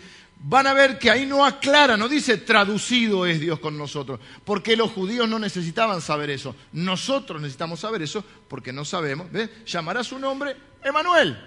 [0.44, 4.76] van a ver que ahí no aclara, no dice traducido es Dios con nosotros, porque
[4.76, 6.54] los judíos no necesitaban saber eso.
[6.72, 9.30] Nosotros necesitamos saber eso porque no sabemos.
[9.30, 9.50] ¿ves?
[9.66, 11.38] Llamará su nombre Emanuel.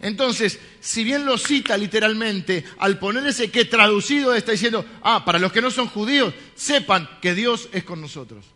[0.00, 5.38] Entonces, si bien lo cita literalmente, al poner ese que traducido está diciendo, ah, para
[5.38, 8.46] los que no son judíos, sepan que Dios es con nosotros.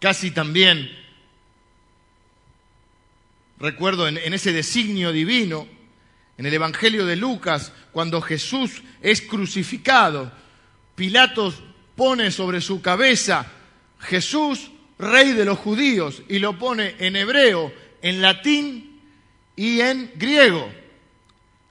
[0.00, 0.96] Casi también
[3.58, 5.66] recuerdo en, ese designio divino,
[6.36, 10.30] en el Evangelio de Lucas, cuando Jesús es crucificado,
[10.94, 11.56] Pilatos
[11.96, 13.46] pone sobre su cabeza
[14.00, 19.00] Jesús, rey de los judíos, y lo pone en hebreo, en latín
[19.56, 20.70] y en griego,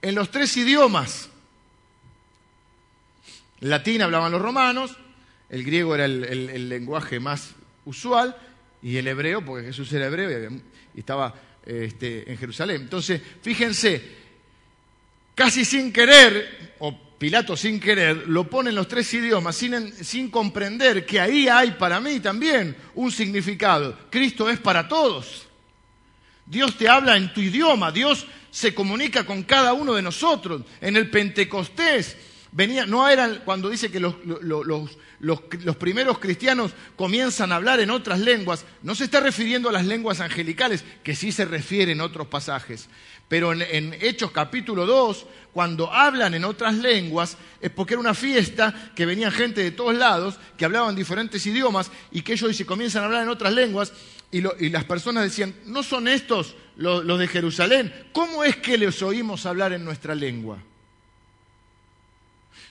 [0.02, 1.30] en los tres idiomas.
[3.62, 4.96] En latín hablaban los romanos,
[5.48, 7.54] el griego era el lenguaje más
[7.88, 8.36] usual,
[8.82, 10.50] y el hebreo, porque Jesús era hebreo
[10.94, 12.82] y estaba este, en Jerusalén.
[12.82, 14.02] Entonces, fíjense,
[15.34, 20.30] casi sin querer, o Pilato sin querer, lo pone en los tres idiomas, sin, sin
[20.30, 23.98] comprender que ahí hay para mí también un significado.
[24.08, 25.48] Cristo es para todos.
[26.46, 30.62] Dios te habla en tu idioma, Dios se comunica con cada uno de nosotros.
[30.80, 32.16] En el Pentecostés
[32.52, 38.20] venía, no eran cuando dice que los, los, primeros cristianos comienzan a hablar en otras
[38.20, 42.28] lenguas, no se está refiriendo a las lenguas angelicales, que sí se refiere en otros
[42.28, 42.88] pasajes.
[43.28, 48.92] Pero en, Hechos capítulo 2, cuando hablan en otras lenguas, es porque era una fiesta
[48.94, 53.02] que venía gente de todos lados, que hablaban diferentes idiomas, y que ellos se comienzan
[53.02, 53.92] a hablar en otras lenguas,
[54.30, 57.92] y, las personas decían, ¿no son estos los de Jerusalén?
[58.12, 60.58] ¿Cómo es que les oímos hablar en nuestra lengua?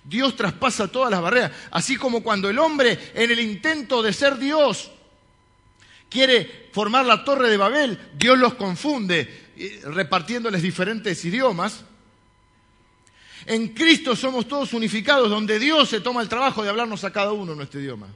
[0.07, 1.51] Dios traspasa todas las barreras.
[1.71, 4.89] Así como cuando el hombre en el intento de ser Dios
[6.09, 9.47] quiere formar la torre de Babel, Dios los confunde
[9.83, 11.83] repartiéndoles diferentes idiomas.
[13.45, 17.33] En Cristo somos todos unificados, donde Dios se toma el trabajo de hablarnos a cada
[17.33, 18.07] uno en nuestro idioma.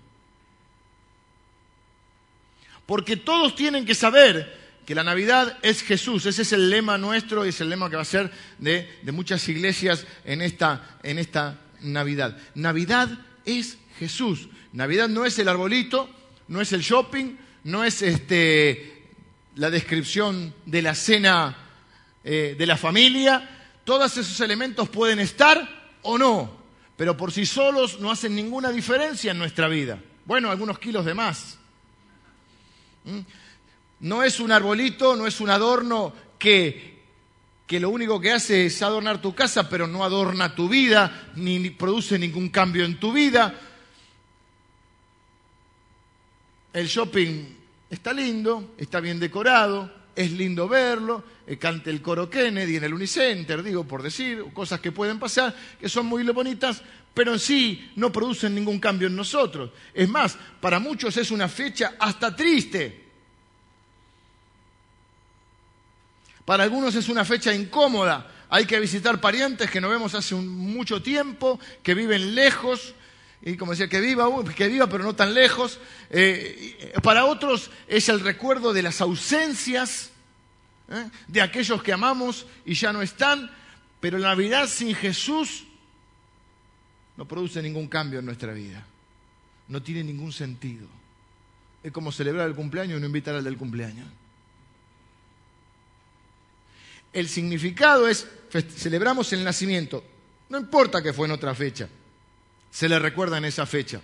[2.85, 6.25] Porque todos tienen que saber que la Navidad es Jesús.
[6.25, 9.11] Ese es el lema nuestro y es el lema que va a ser de, de
[9.11, 12.37] muchas iglesias en esta, en esta Navidad.
[12.55, 13.09] Navidad
[13.45, 14.49] es Jesús.
[14.73, 16.09] Navidad no es el arbolito,
[16.47, 19.03] no es el shopping, no es este,
[19.55, 21.57] la descripción de la cena
[22.23, 23.49] eh, de la familia.
[23.83, 26.61] Todos esos elementos pueden estar, o no,
[26.95, 29.99] pero por sí solos no hacen ninguna diferencia en nuestra vida.
[30.25, 31.57] Bueno, algunos kilos de más.
[33.03, 33.19] ¿Mm?
[34.01, 37.00] No es un arbolito, no es un adorno que,
[37.71, 41.69] que lo único que hace es adornar tu casa, pero no adorna tu vida, ni
[41.69, 43.57] produce ningún cambio en tu vida.
[46.73, 47.45] El shopping
[47.89, 52.93] está lindo, está bien decorado, es lindo verlo, eh, cante el coro Kennedy en el
[52.93, 56.81] Unicenter, digo por decir, cosas que pueden pasar, que son muy bonitas,
[57.13, 59.71] pero en sí no producen ningún cambio en nosotros.
[59.93, 63.00] Es más, para muchos es una fecha hasta triste.
[66.51, 68.29] Para algunos es una fecha incómoda.
[68.49, 72.93] Hay que visitar parientes que no vemos hace mucho tiempo, que viven lejos,
[73.41, 75.79] y como decía, que viva, que viva pero no tan lejos.
[76.09, 80.09] Eh, para otros es el recuerdo de las ausencias
[80.89, 81.09] ¿eh?
[81.29, 83.49] de aquellos que amamos y ya no están,
[84.01, 85.63] pero la Navidad sin Jesús
[87.15, 88.85] no produce ningún cambio en nuestra vida,
[89.69, 90.85] no tiene ningún sentido.
[91.81, 94.07] Es como celebrar el cumpleaños y no invitar al del cumpleaños.
[97.13, 98.27] El significado es,
[98.75, 100.03] celebramos el nacimiento,
[100.49, 101.87] no importa que fue en otra fecha
[102.71, 104.01] se le recuerda en esa fecha.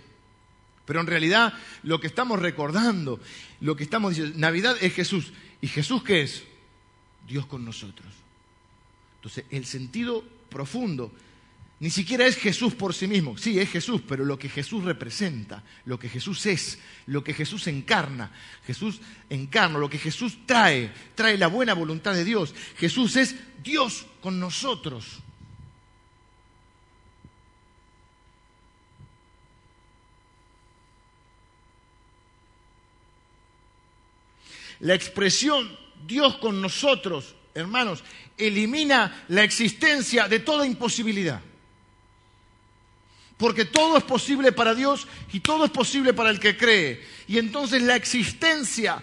[0.84, 3.18] Pero en realidad lo que estamos recordando,
[3.60, 5.32] lo que estamos diciendo, Navidad es Jesús.
[5.60, 6.44] ¿Y Jesús qué es?
[7.26, 8.06] Dios con nosotros.
[9.16, 11.10] Entonces, el sentido profundo
[11.80, 13.38] ni siquiera es Jesús por sí mismo.
[13.38, 17.68] Sí, es Jesús, pero lo que Jesús representa, lo que Jesús es, lo que Jesús
[17.68, 18.32] encarna.
[18.66, 22.52] Jesús encarna, lo que Jesús trae, trae la buena voluntad de Dios.
[22.78, 25.20] Jesús es Dios con nosotros.
[34.80, 38.02] La expresión Dios con nosotros, hermanos,
[38.36, 41.40] elimina la existencia de toda imposibilidad.
[43.38, 47.02] Porque todo es posible para Dios y todo es posible para el que cree.
[47.26, 49.02] Y entonces la existencia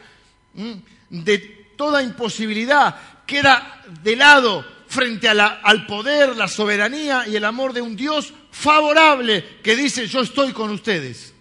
[1.09, 1.37] de
[1.75, 7.95] toda imposibilidad queda de lado frente al poder, la soberanía y el amor de un
[7.95, 11.33] Dios favorable que dice yo estoy con ustedes.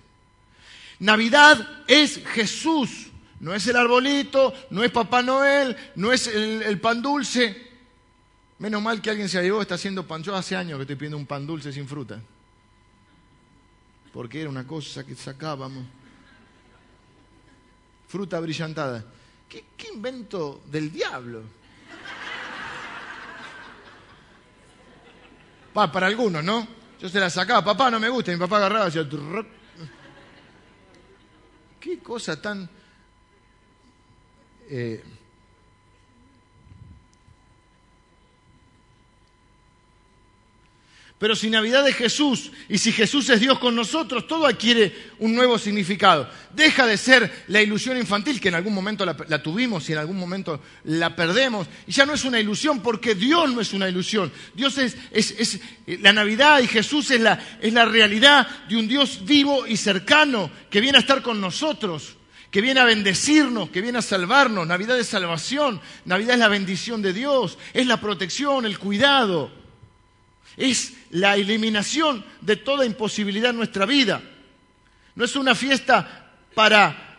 [1.01, 3.09] Navidad es Jesús
[3.45, 7.55] no es el arbolito, no es Papá Noel, no es el, pan dulce.
[8.59, 10.23] Menos mal que alguien se llevó, está haciendo pan.
[10.23, 12.23] Yo hace años que estoy pidiendo un pan dulce sin fruta.
[14.15, 15.85] Porque era una cosa que sacábamos.
[18.07, 19.05] Fruta brillantada.
[19.49, 21.43] ¿Qué, invento del diablo?
[25.75, 26.67] para algunos, ¿no?
[27.01, 29.09] Yo se la sacaba, papá no me gusta, mi papá agarraba y decía...
[31.81, 32.71] ¿Qué cosa tan...
[34.71, 35.03] Eh,
[41.25, 45.35] pero si Navidad es Jesús y si Jesús es Dios con nosotros, todo adquiere un
[45.35, 46.29] nuevo significado.
[46.55, 50.19] Deja de ser la ilusión infantil que en algún momento la, tuvimos y en algún
[50.19, 51.67] momento la perdemos.
[51.87, 54.31] Y ya no es una ilusión porque Dios no es una ilusión.
[54.53, 59.25] Dios es, es la Navidad y Jesús es la, es la realidad de un Dios
[59.25, 62.19] vivo y cercano que viene a estar con nosotros
[62.51, 64.67] que viene a bendecirnos, que viene a salvarnos.
[64.67, 69.64] Navidad es salvación, Navidad es la bendición de Dios, es la protección, el cuidado,
[70.57, 74.23] es la eliminación de toda imposibilidad en nuestra vida.
[75.15, 77.19] No es una fiesta para,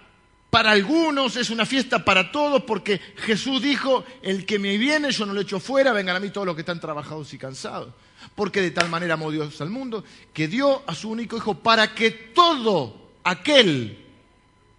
[0.50, 5.26] para algunos, es una fiesta para todos, porque Jesús dijo, el que me viene yo
[5.26, 7.93] no lo echo fuera, vengan a mí todos los que están trabajados y cansados.
[8.34, 11.93] Porque de tal manera amó Dios al mundo, que dio a su único Hijo para
[11.93, 14.06] que todo aquel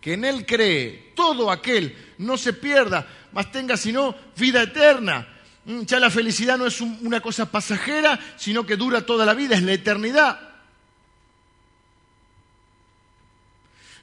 [0.00, 5.35] que en Él cree, todo aquel no se pierda, mas tenga sino vida eterna.
[5.66, 9.56] Mm, ya la felicidad no es una cosa pasajera, sino que dura toda la vida,
[9.56, 10.40] es la eternidad.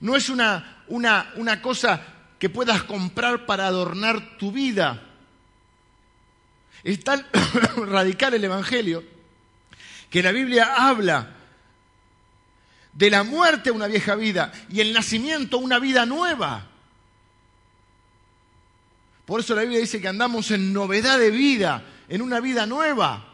[0.02, 2.02] No es una, una, una cosa
[2.38, 5.02] que puedas comprar para adornar tu vida.
[6.84, 7.26] Es tan
[7.88, 9.02] radical el Evangelio
[10.10, 11.32] que la Biblia habla
[12.92, 16.73] de la muerte a una vieja vida y el nacimiento a una vida nueva.
[19.26, 23.26] Por eso la Biblia dice que andamos en novedad de vida, en una vida nueva.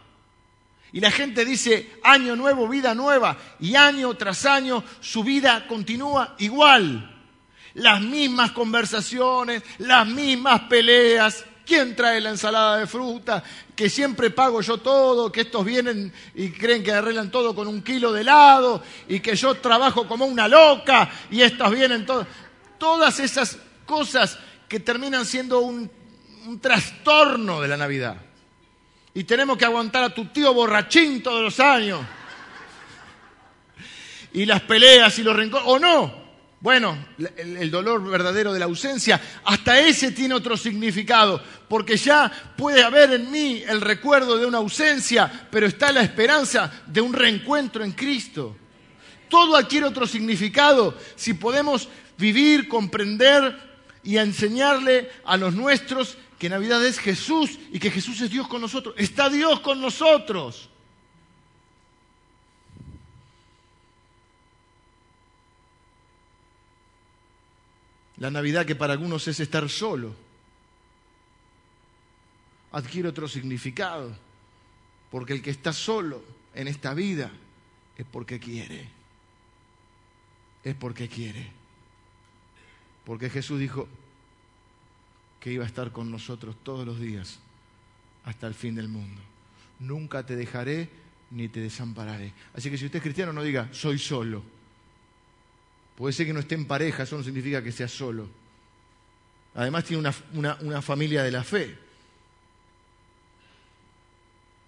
[0.91, 6.35] Y la gente dice año nuevo, vida nueva, y año tras año su vida continúa
[6.39, 7.15] igual.
[7.75, 13.43] Las mismas conversaciones, las mismas peleas, ¿Quién trae la ensalada de fruta?
[13.75, 17.83] Que siempre pago yo todo, que estos vienen y creen que arreglan todo con un
[17.83, 22.25] kilo de helado y que yo trabajo como una loca y estos vienen todos.
[22.79, 24.39] Todas esas cosas
[24.69, 25.89] que terminan siendo un,
[26.61, 28.15] trastorno de la Navidad.
[29.13, 31.99] Y tenemos que aguantar a tu tío borrachín todos los años.
[34.33, 35.67] Y las peleas y los rencores.
[35.67, 36.29] ¿O no?
[36.61, 36.97] Bueno,
[37.37, 43.13] el, dolor verdadero de la ausencia, hasta ese tiene otro significado, porque ya puede haber
[43.13, 47.93] en mí el recuerdo de una ausencia, pero está la esperanza de un reencuentro en
[47.93, 48.57] Cristo.
[49.29, 53.68] Todo adquiere otro significado si podemos vivir, comprender
[54.03, 58.61] y enseñarle a los nuestros que Navidad es Jesús y que Jesús es Dios con
[58.61, 58.95] nosotros.
[58.97, 60.69] Está Dios con nosotros.
[68.17, 70.13] La Navidad que para algunos es estar solo,
[72.71, 74.15] adquiere otro significado,
[75.09, 76.21] porque el que está solo
[76.53, 77.31] en esta vida
[77.97, 78.89] es porque quiere,
[80.63, 81.49] es porque quiere,
[83.09, 83.87] porque Jesús dijo
[85.39, 87.39] que iba a estar con nosotros todos los días
[88.23, 89.19] hasta el fin del mundo.
[89.79, 90.87] Nunca te dejaré
[91.31, 92.33] ni te desampararé.
[92.53, 94.43] Así que si usted es cristiano, no diga, soy solo
[95.97, 98.29] Puede ser que no esté en pareja, eso no significa que sea solo.
[99.55, 101.79] Además tiene una, familia de la fe.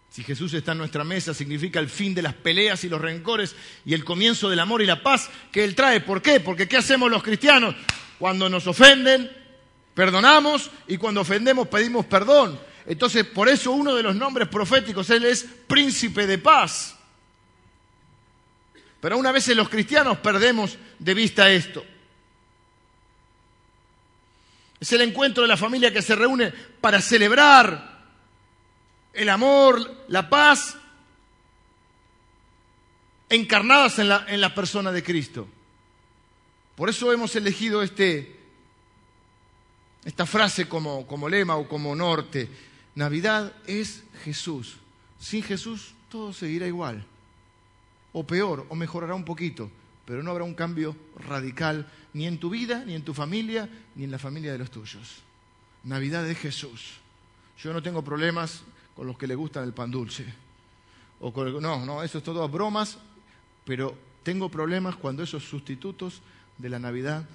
[0.09, 3.55] Si Jesús está en nuestra mesa, significa el fin de las peleas y los rencores
[3.85, 6.01] y el comienzo del amor y la paz que Él trae.
[6.01, 6.39] ¿Por qué?
[6.39, 7.75] Porque ¿qué hacemos los cristianos?
[8.22, 9.36] Cuando nos ofenden,
[9.95, 12.59] perdonamos y cuando ofendemos pedimos perdón.
[12.86, 16.95] Entonces, por eso uno de los nombres proféticos, Él es príncipe de paz.
[18.99, 21.84] Pero una vez los cristianos perdemos de vista esto.
[24.80, 28.03] Es el encuentro de la familia que se reúne para celebrar
[29.13, 30.78] el amor, la paz,
[33.30, 35.47] encarnadas en la, en la persona de Cristo.
[36.82, 38.39] Por eso hemos elegido este,
[40.03, 42.49] esta frase como, como lema o como norte.
[42.95, 44.77] Navidad es Jesús.
[45.19, 47.05] Sin Jesús todo seguirá igual
[48.13, 49.69] o peor, o mejorará un poquito,
[50.05, 54.05] pero no habrá un cambio radical ni en tu vida, ni en tu familia, ni
[54.05, 55.21] en la familia de los tuyos.
[55.84, 56.93] Navidad de Jesús.
[57.59, 58.63] Yo no tengo problemas
[58.95, 60.25] con los que le gustan el pan dulce.
[61.19, 62.97] O no, no, eso es todo bromas,
[63.65, 66.23] pero tengo problemas cuando esos sustitutos
[66.62, 67.26] de la Navidad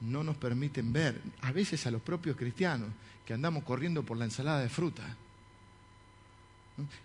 [0.00, 2.90] no nos permiten ver, a veces a los propios cristianos,
[3.24, 5.16] que andamos corriendo por la ensalada de fruta,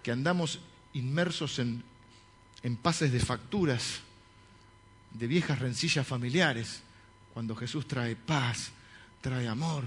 [0.04, 0.60] que andamos
[0.94, 1.84] inmersos en
[2.64, 4.02] en pases de facturas,
[5.14, 6.82] de viejas rencillas familiares,
[7.34, 8.72] cuando Jesús trae paz,
[9.22, 9.86] trae amor,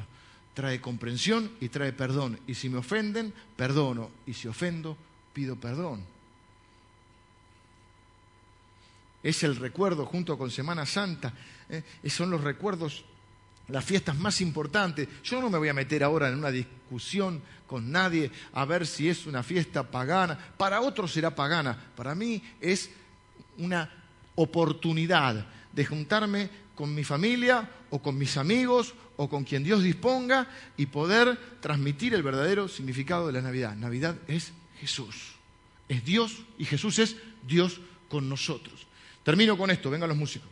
[0.54, 2.38] trae comprensión y trae perdón.
[2.46, 4.10] Y si me ofenden, perdono.
[4.26, 4.96] Y si ofendo,
[5.32, 6.04] pido perdón.
[9.22, 11.32] Es el recuerdo junto con Semana Santa.
[11.68, 11.82] ¿eh?
[12.06, 13.04] Son los recuerdos,
[13.68, 15.08] las fiestas más importantes.
[15.22, 19.08] Yo no me voy a meter ahora en una discusión con nadie a ver si
[19.08, 20.38] es una fiesta pagana.
[20.56, 21.76] Para otros será pagana.
[21.96, 22.90] Para mí es
[23.58, 23.88] una
[24.34, 30.48] oportunidad de juntarme con mi familia o con mis amigos o con quien Dios disponga
[30.76, 33.76] y poder transmitir el verdadero significado de la Navidad.
[33.76, 35.32] Navidad es Jesús.
[35.88, 37.16] Es Dios y Jesús es
[37.46, 38.86] Dios con nosotros.
[39.24, 40.48] Termino con esto, vengan los músicos.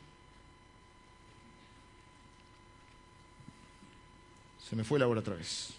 [4.69, 5.75] Se me fue la hora otra vez.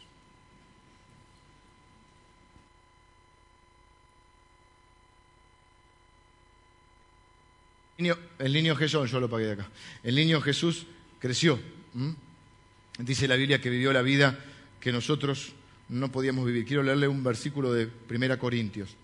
[8.39, 9.69] el niño Jesús, yo lo pagué de acá.
[10.03, 10.87] El niño Jesús
[11.19, 11.59] creció.
[12.97, 14.37] Dice la Biblia que vivió la vida
[14.79, 15.53] que nosotros
[15.89, 16.65] no podíamos vivir.
[16.65, 18.95] Quiero leerle un versículo de Primera Corintios.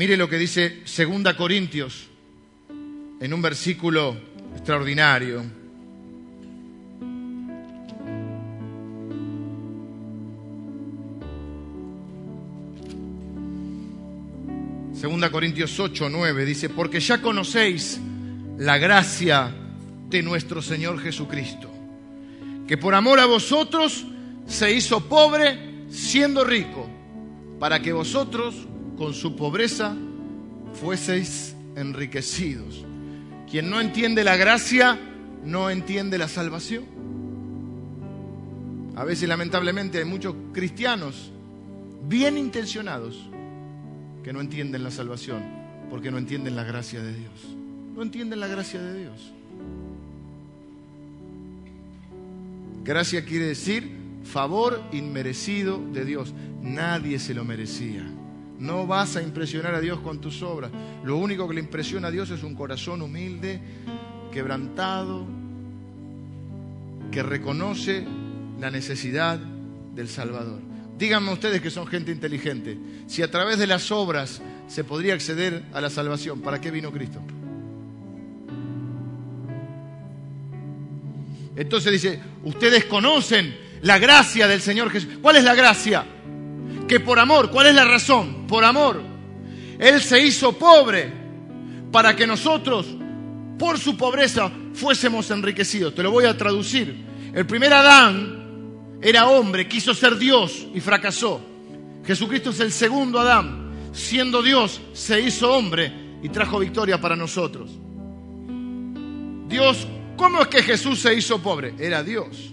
[0.00, 2.08] Mire lo que dice Segunda Corintios
[3.20, 4.16] en un versículo
[4.56, 5.44] extraordinario.
[14.94, 18.00] Segunda Corintios 8, 9 dice, porque ya conocéis
[18.56, 19.54] la gracia
[20.08, 21.70] de nuestro Señor Jesucristo,
[22.66, 24.06] que por amor a vosotros
[24.46, 26.88] se hizo pobre siendo rico,
[27.58, 28.69] para que vosotros
[29.00, 29.96] con su pobreza
[30.74, 32.84] fueseis enriquecidos.
[33.50, 34.98] Quien no entiende la gracia,
[35.42, 36.84] no entiende la salvación.
[38.96, 41.32] A veces lamentablemente hay muchos cristianos
[42.06, 43.26] bien intencionados
[44.22, 45.44] que no entienden la salvación
[45.88, 47.56] porque no entienden la gracia de Dios.
[47.96, 49.32] No entienden la gracia de Dios.
[52.84, 56.34] Gracia quiere decir favor inmerecido de Dios.
[56.60, 58.19] Nadie se lo merecía.
[58.60, 60.70] No vas a impresionar a Dios con tus obras.
[61.02, 63.58] Lo único que le impresiona a Dios es un corazón humilde,
[64.30, 65.26] quebrantado,
[67.10, 68.06] que reconoce
[68.60, 70.60] la necesidad del Salvador.
[70.98, 72.76] Díganme ustedes que son gente inteligente.
[73.06, 76.92] Si a través de las obras se podría acceder a la salvación, ¿para qué vino
[76.92, 77.20] Cristo?
[81.56, 85.18] Entonces dice, ustedes conocen la gracia del Señor Jesús.
[85.22, 86.04] ¿Cuál es la gracia?
[86.90, 88.48] Que por amor, ¿cuál es la razón?
[88.48, 89.00] Por amor.
[89.78, 91.08] Él se hizo pobre
[91.92, 92.84] para que nosotros,
[93.56, 95.94] por su pobreza, fuésemos enriquecidos.
[95.94, 97.06] Te lo voy a traducir.
[97.32, 101.40] El primer Adán era hombre, quiso ser Dios y fracasó.
[102.04, 103.70] Jesucristo es el segundo Adán.
[103.92, 105.92] Siendo Dios, se hizo hombre
[106.24, 107.70] y trajo victoria para nosotros.
[109.46, 109.86] Dios,
[110.16, 111.72] ¿cómo es que Jesús se hizo pobre?
[111.78, 112.52] Era Dios.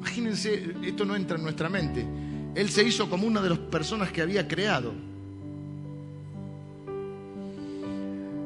[0.00, 2.06] Imagínense, esto no entra en nuestra mente.
[2.60, 4.92] Él se hizo como una de las personas que había creado.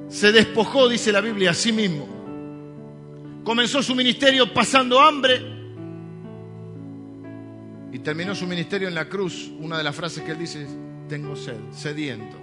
[0.09, 2.07] Se despojó, dice la Biblia, a sí mismo.
[3.43, 5.43] Comenzó su ministerio pasando hambre
[7.93, 9.51] y terminó su ministerio en la cruz.
[9.59, 10.71] Una de las frases que él dice es,
[11.09, 12.37] tengo sed, sediento.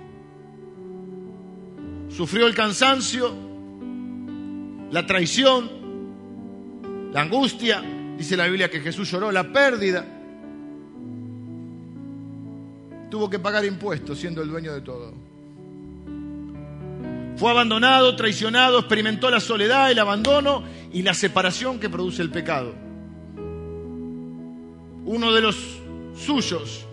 [2.09, 3.33] Sufrió el cansancio,
[4.91, 5.71] la traición,
[7.13, 7.81] la angustia,
[8.21, 10.05] Dice la Biblia que Jesús lloró la pérdida.
[13.11, 15.13] Tuvo que pagar impuestos siendo el dueño de todo.
[17.35, 22.73] Fue abandonado, traicionado, experimentó la soledad, el abandono y la separación que produce el pecado.
[25.05, 25.57] Uno de los
[26.15, 26.87] suyos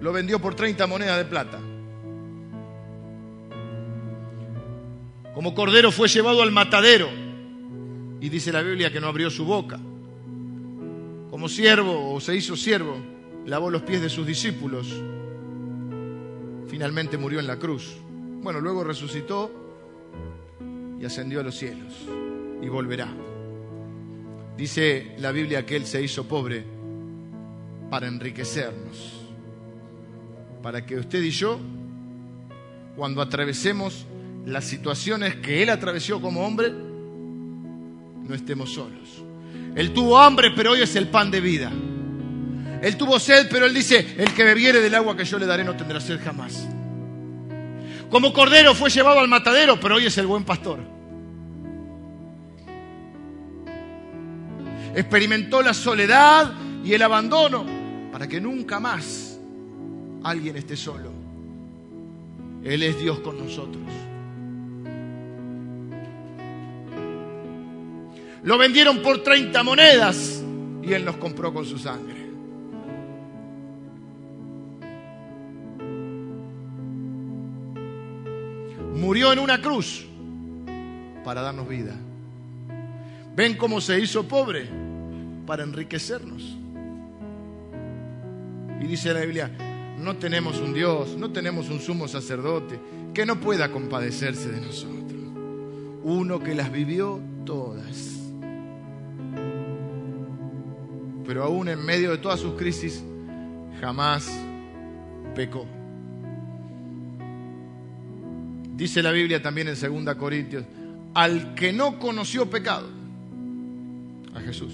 [0.00, 1.60] lo vendió por 30 monedas de plata.
[5.34, 7.08] Como cordero fue llevado al matadero
[8.20, 9.78] y dice la Biblia que no abrió su boca
[11.32, 12.94] como siervo o se hizo siervo,
[13.46, 14.88] lavó los pies de sus discípulos.
[16.68, 17.96] Finalmente murió en la cruz.
[18.42, 19.50] Bueno, luego resucitó
[21.00, 21.92] y ascendió a los cielos
[22.62, 23.08] y volverá.
[24.56, 26.64] Dice la Biblia que Él se hizo pobre
[27.90, 29.20] para enriquecernos,
[30.62, 31.58] para que usted y yo,
[32.96, 34.06] cuando atravesemos
[34.46, 39.24] las situaciones que Él atravesó como hombre, no estemos solos.
[39.74, 41.72] Él tuvo hambre, pero hoy es el pan de vida.
[42.82, 45.62] Él tuvo sed, pero él dice, el que bebiere del agua que yo le daré
[45.62, 46.66] no tendrá sed jamás.
[48.10, 50.80] Como cordero fue llevado al matadero, pero hoy es el buen pastor.
[54.94, 56.52] Experimentó la soledad
[56.84, 57.64] y el abandono
[58.10, 59.38] para que nunca más
[60.24, 61.12] alguien esté solo.
[62.64, 63.84] Él es Dios con nosotros.
[68.42, 70.42] Lo vendieron por 30 monedas
[70.82, 72.21] y Él nos compró con su sangre.
[78.94, 80.04] Murió en una cruz
[81.24, 81.94] para darnos vida.
[83.34, 84.68] ¿Ven cómo se hizo pobre?
[85.46, 86.56] Para enriquecernos.
[88.80, 89.50] Y dice la Biblia,
[89.98, 92.78] no tenemos un Dios, no tenemos un sumo sacerdote
[93.14, 95.20] que no pueda compadecerse de nosotros.
[96.02, 98.12] Uno que las vivió todas
[101.32, 103.02] pero aún en medio de todas sus crisis,
[103.80, 104.30] jamás
[105.34, 105.66] pecó.
[108.82, 110.64] Dice la Biblia también en 2 Corintios,
[111.14, 112.88] al que no conoció pecado,
[114.34, 114.72] a Jesús.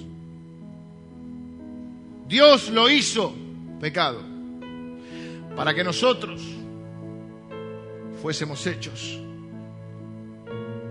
[2.26, 3.34] Dios lo hizo
[3.78, 4.22] pecado
[5.54, 6.40] para que nosotros
[8.22, 9.20] fuésemos hechos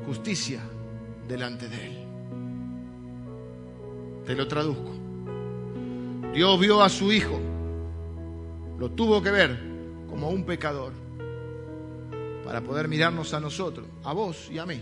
[0.06, 0.62] justicia
[1.28, 1.98] delante de Él.
[4.28, 4.92] Te lo traduzco.
[6.36, 7.42] Dios vio a su Hijo,
[8.78, 9.60] lo tuvo que ver
[10.08, 11.07] como un pecador
[12.48, 14.82] para poder mirarnos a nosotros, a vos y a mí,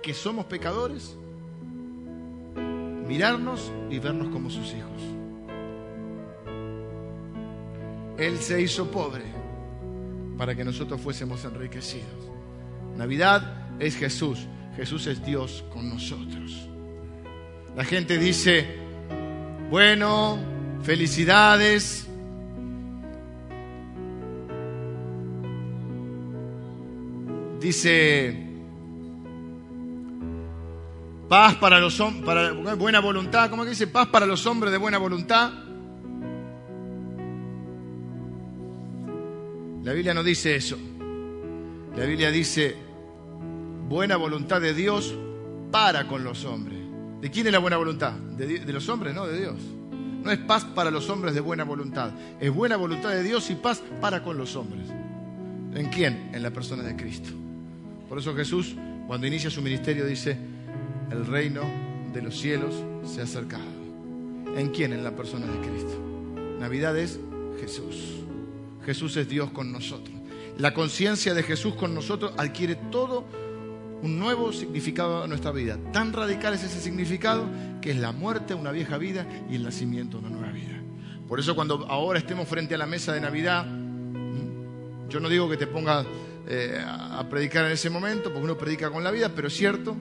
[0.00, 1.16] que somos pecadores,
[3.08, 5.02] mirarnos y vernos como sus hijos.
[8.16, 9.24] Él se hizo pobre
[10.38, 12.30] para que nosotros fuésemos enriquecidos.
[12.96, 14.46] Navidad es Jesús,
[14.76, 16.68] Jesús es Dios con nosotros.
[17.74, 18.78] La gente dice,
[19.70, 20.38] bueno,
[20.82, 22.08] Felicidades.
[27.62, 28.36] Dice,
[31.28, 33.86] paz para los hombres, buena voluntad, ¿cómo que dice?
[33.86, 35.52] Paz para los hombres de buena voluntad.
[39.84, 40.76] La Biblia no dice eso.
[41.96, 42.74] La Biblia dice
[43.88, 45.14] buena voluntad de Dios
[45.70, 46.80] para con los hombres.
[47.20, 48.12] ¿De quién es la buena voluntad?
[48.12, 49.60] De, de los hombres, no, de Dios.
[50.24, 52.10] No es paz para los hombres de buena voluntad.
[52.40, 54.88] Es buena voluntad de Dios y paz para con los hombres.
[55.74, 56.30] ¿En quién?
[56.32, 57.41] En la persona de Cristo.
[58.12, 60.36] Por eso Jesús, cuando inicia su ministerio, dice,
[61.10, 61.62] el reino
[62.12, 62.74] de los cielos
[63.06, 63.64] se ha acercado.
[64.54, 64.92] ¿En quién?
[64.92, 65.98] En la persona de Cristo.
[66.60, 67.18] Navidad es
[67.58, 68.22] Jesús.
[68.84, 70.14] Jesús es Dios con nosotros.
[70.58, 73.24] La conciencia de Jesús con nosotros adquiere todo
[74.02, 75.78] un nuevo significado a nuestra vida.
[75.90, 77.46] Tan radical es ese significado
[77.80, 80.78] que es la muerte una vieja vida y el nacimiento una nueva vida.
[81.26, 83.64] Por eso cuando ahora estemos frente a la mesa de Navidad,
[85.08, 86.04] yo no digo que te pongas
[86.46, 89.96] eh, a predicar en ese momento, porque uno predica con la vida, pero es cierto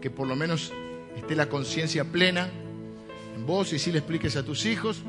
[0.00, 0.72] que por lo menos
[1.16, 2.48] esté la conciencia plena
[3.34, 5.02] en vos y si le expliques a tus hijos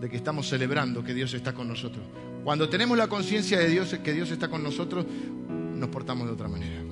[0.00, 2.04] de que estamos celebrando que Dios está con nosotros.
[2.44, 5.04] Cuando tenemos la conciencia de Dios, que Dios está con nosotros,
[5.48, 6.82] nos portamos de otra manera.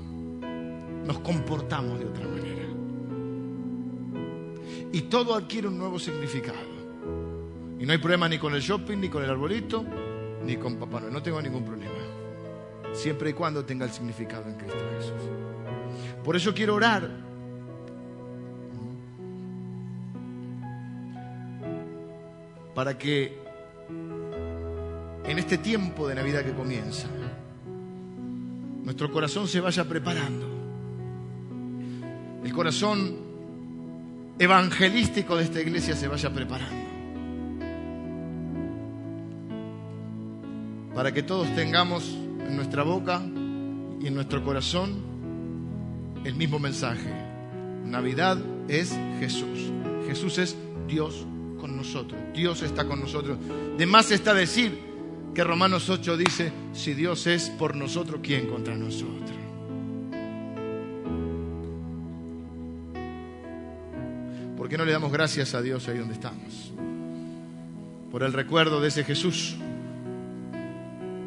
[1.05, 2.67] Nos comportamos de otra manera.
[4.93, 6.77] Y todo adquiere un nuevo significado.
[7.79, 9.85] Y no hay problema ni con el shopping, ni con el arbolito,
[10.47, 11.13] ni con Papá Noel.
[11.13, 11.93] No tengo ningún problema.
[12.93, 15.31] Siempre y cuando tenga el significado en Cristo Jesús.
[16.25, 17.11] Por eso quiero orar.
[22.75, 23.39] Para que
[25.27, 27.09] en este tiempo de Navidad que comienza,
[28.85, 30.47] nuestro corazón se vaya preparando.
[32.45, 33.17] El corazón
[34.39, 36.86] evangelístico de esta iglesia se vaya preparando.
[40.97, 43.23] Para que todos tengamos en nuestra boca
[44.01, 44.95] y en nuestro corazón
[46.25, 47.13] el mismo mensaje.
[47.85, 49.71] Navidad es Jesús.
[50.07, 50.57] Jesús es
[50.89, 51.27] Dios
[51.61, 52.19] con nosotros.
[52.33, 53.37] Dios está con nosotros.
[53.77, 54.73] De más está decir
[55.35, 59.37] que Romanos 8 dice, si Dios es por nosotros, ¿quién contra nosotros?
[64.57, 66.73] ¿Por qué no le damos gracias a Dios ahí donde estamos?
[68.11, 69.57] Por el recuerdo de ese Jesús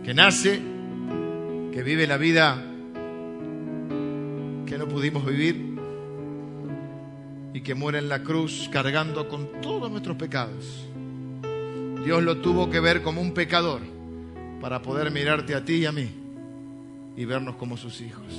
[0.10, 0.60] que nace,
[1.72, 2.56] que vive la vida
[4.66, 5.78] que no pudimos vivir
[7.54, 10.88] y que muere en la cruz cargando con todos nuestros pecados.
[12.04, 13.82] Dios lo tuvo que ver como un pecador
[14.60, 16.10] para poder mirarte a ti y a mí
[17.16, 18.34] y vernos como sus hijos.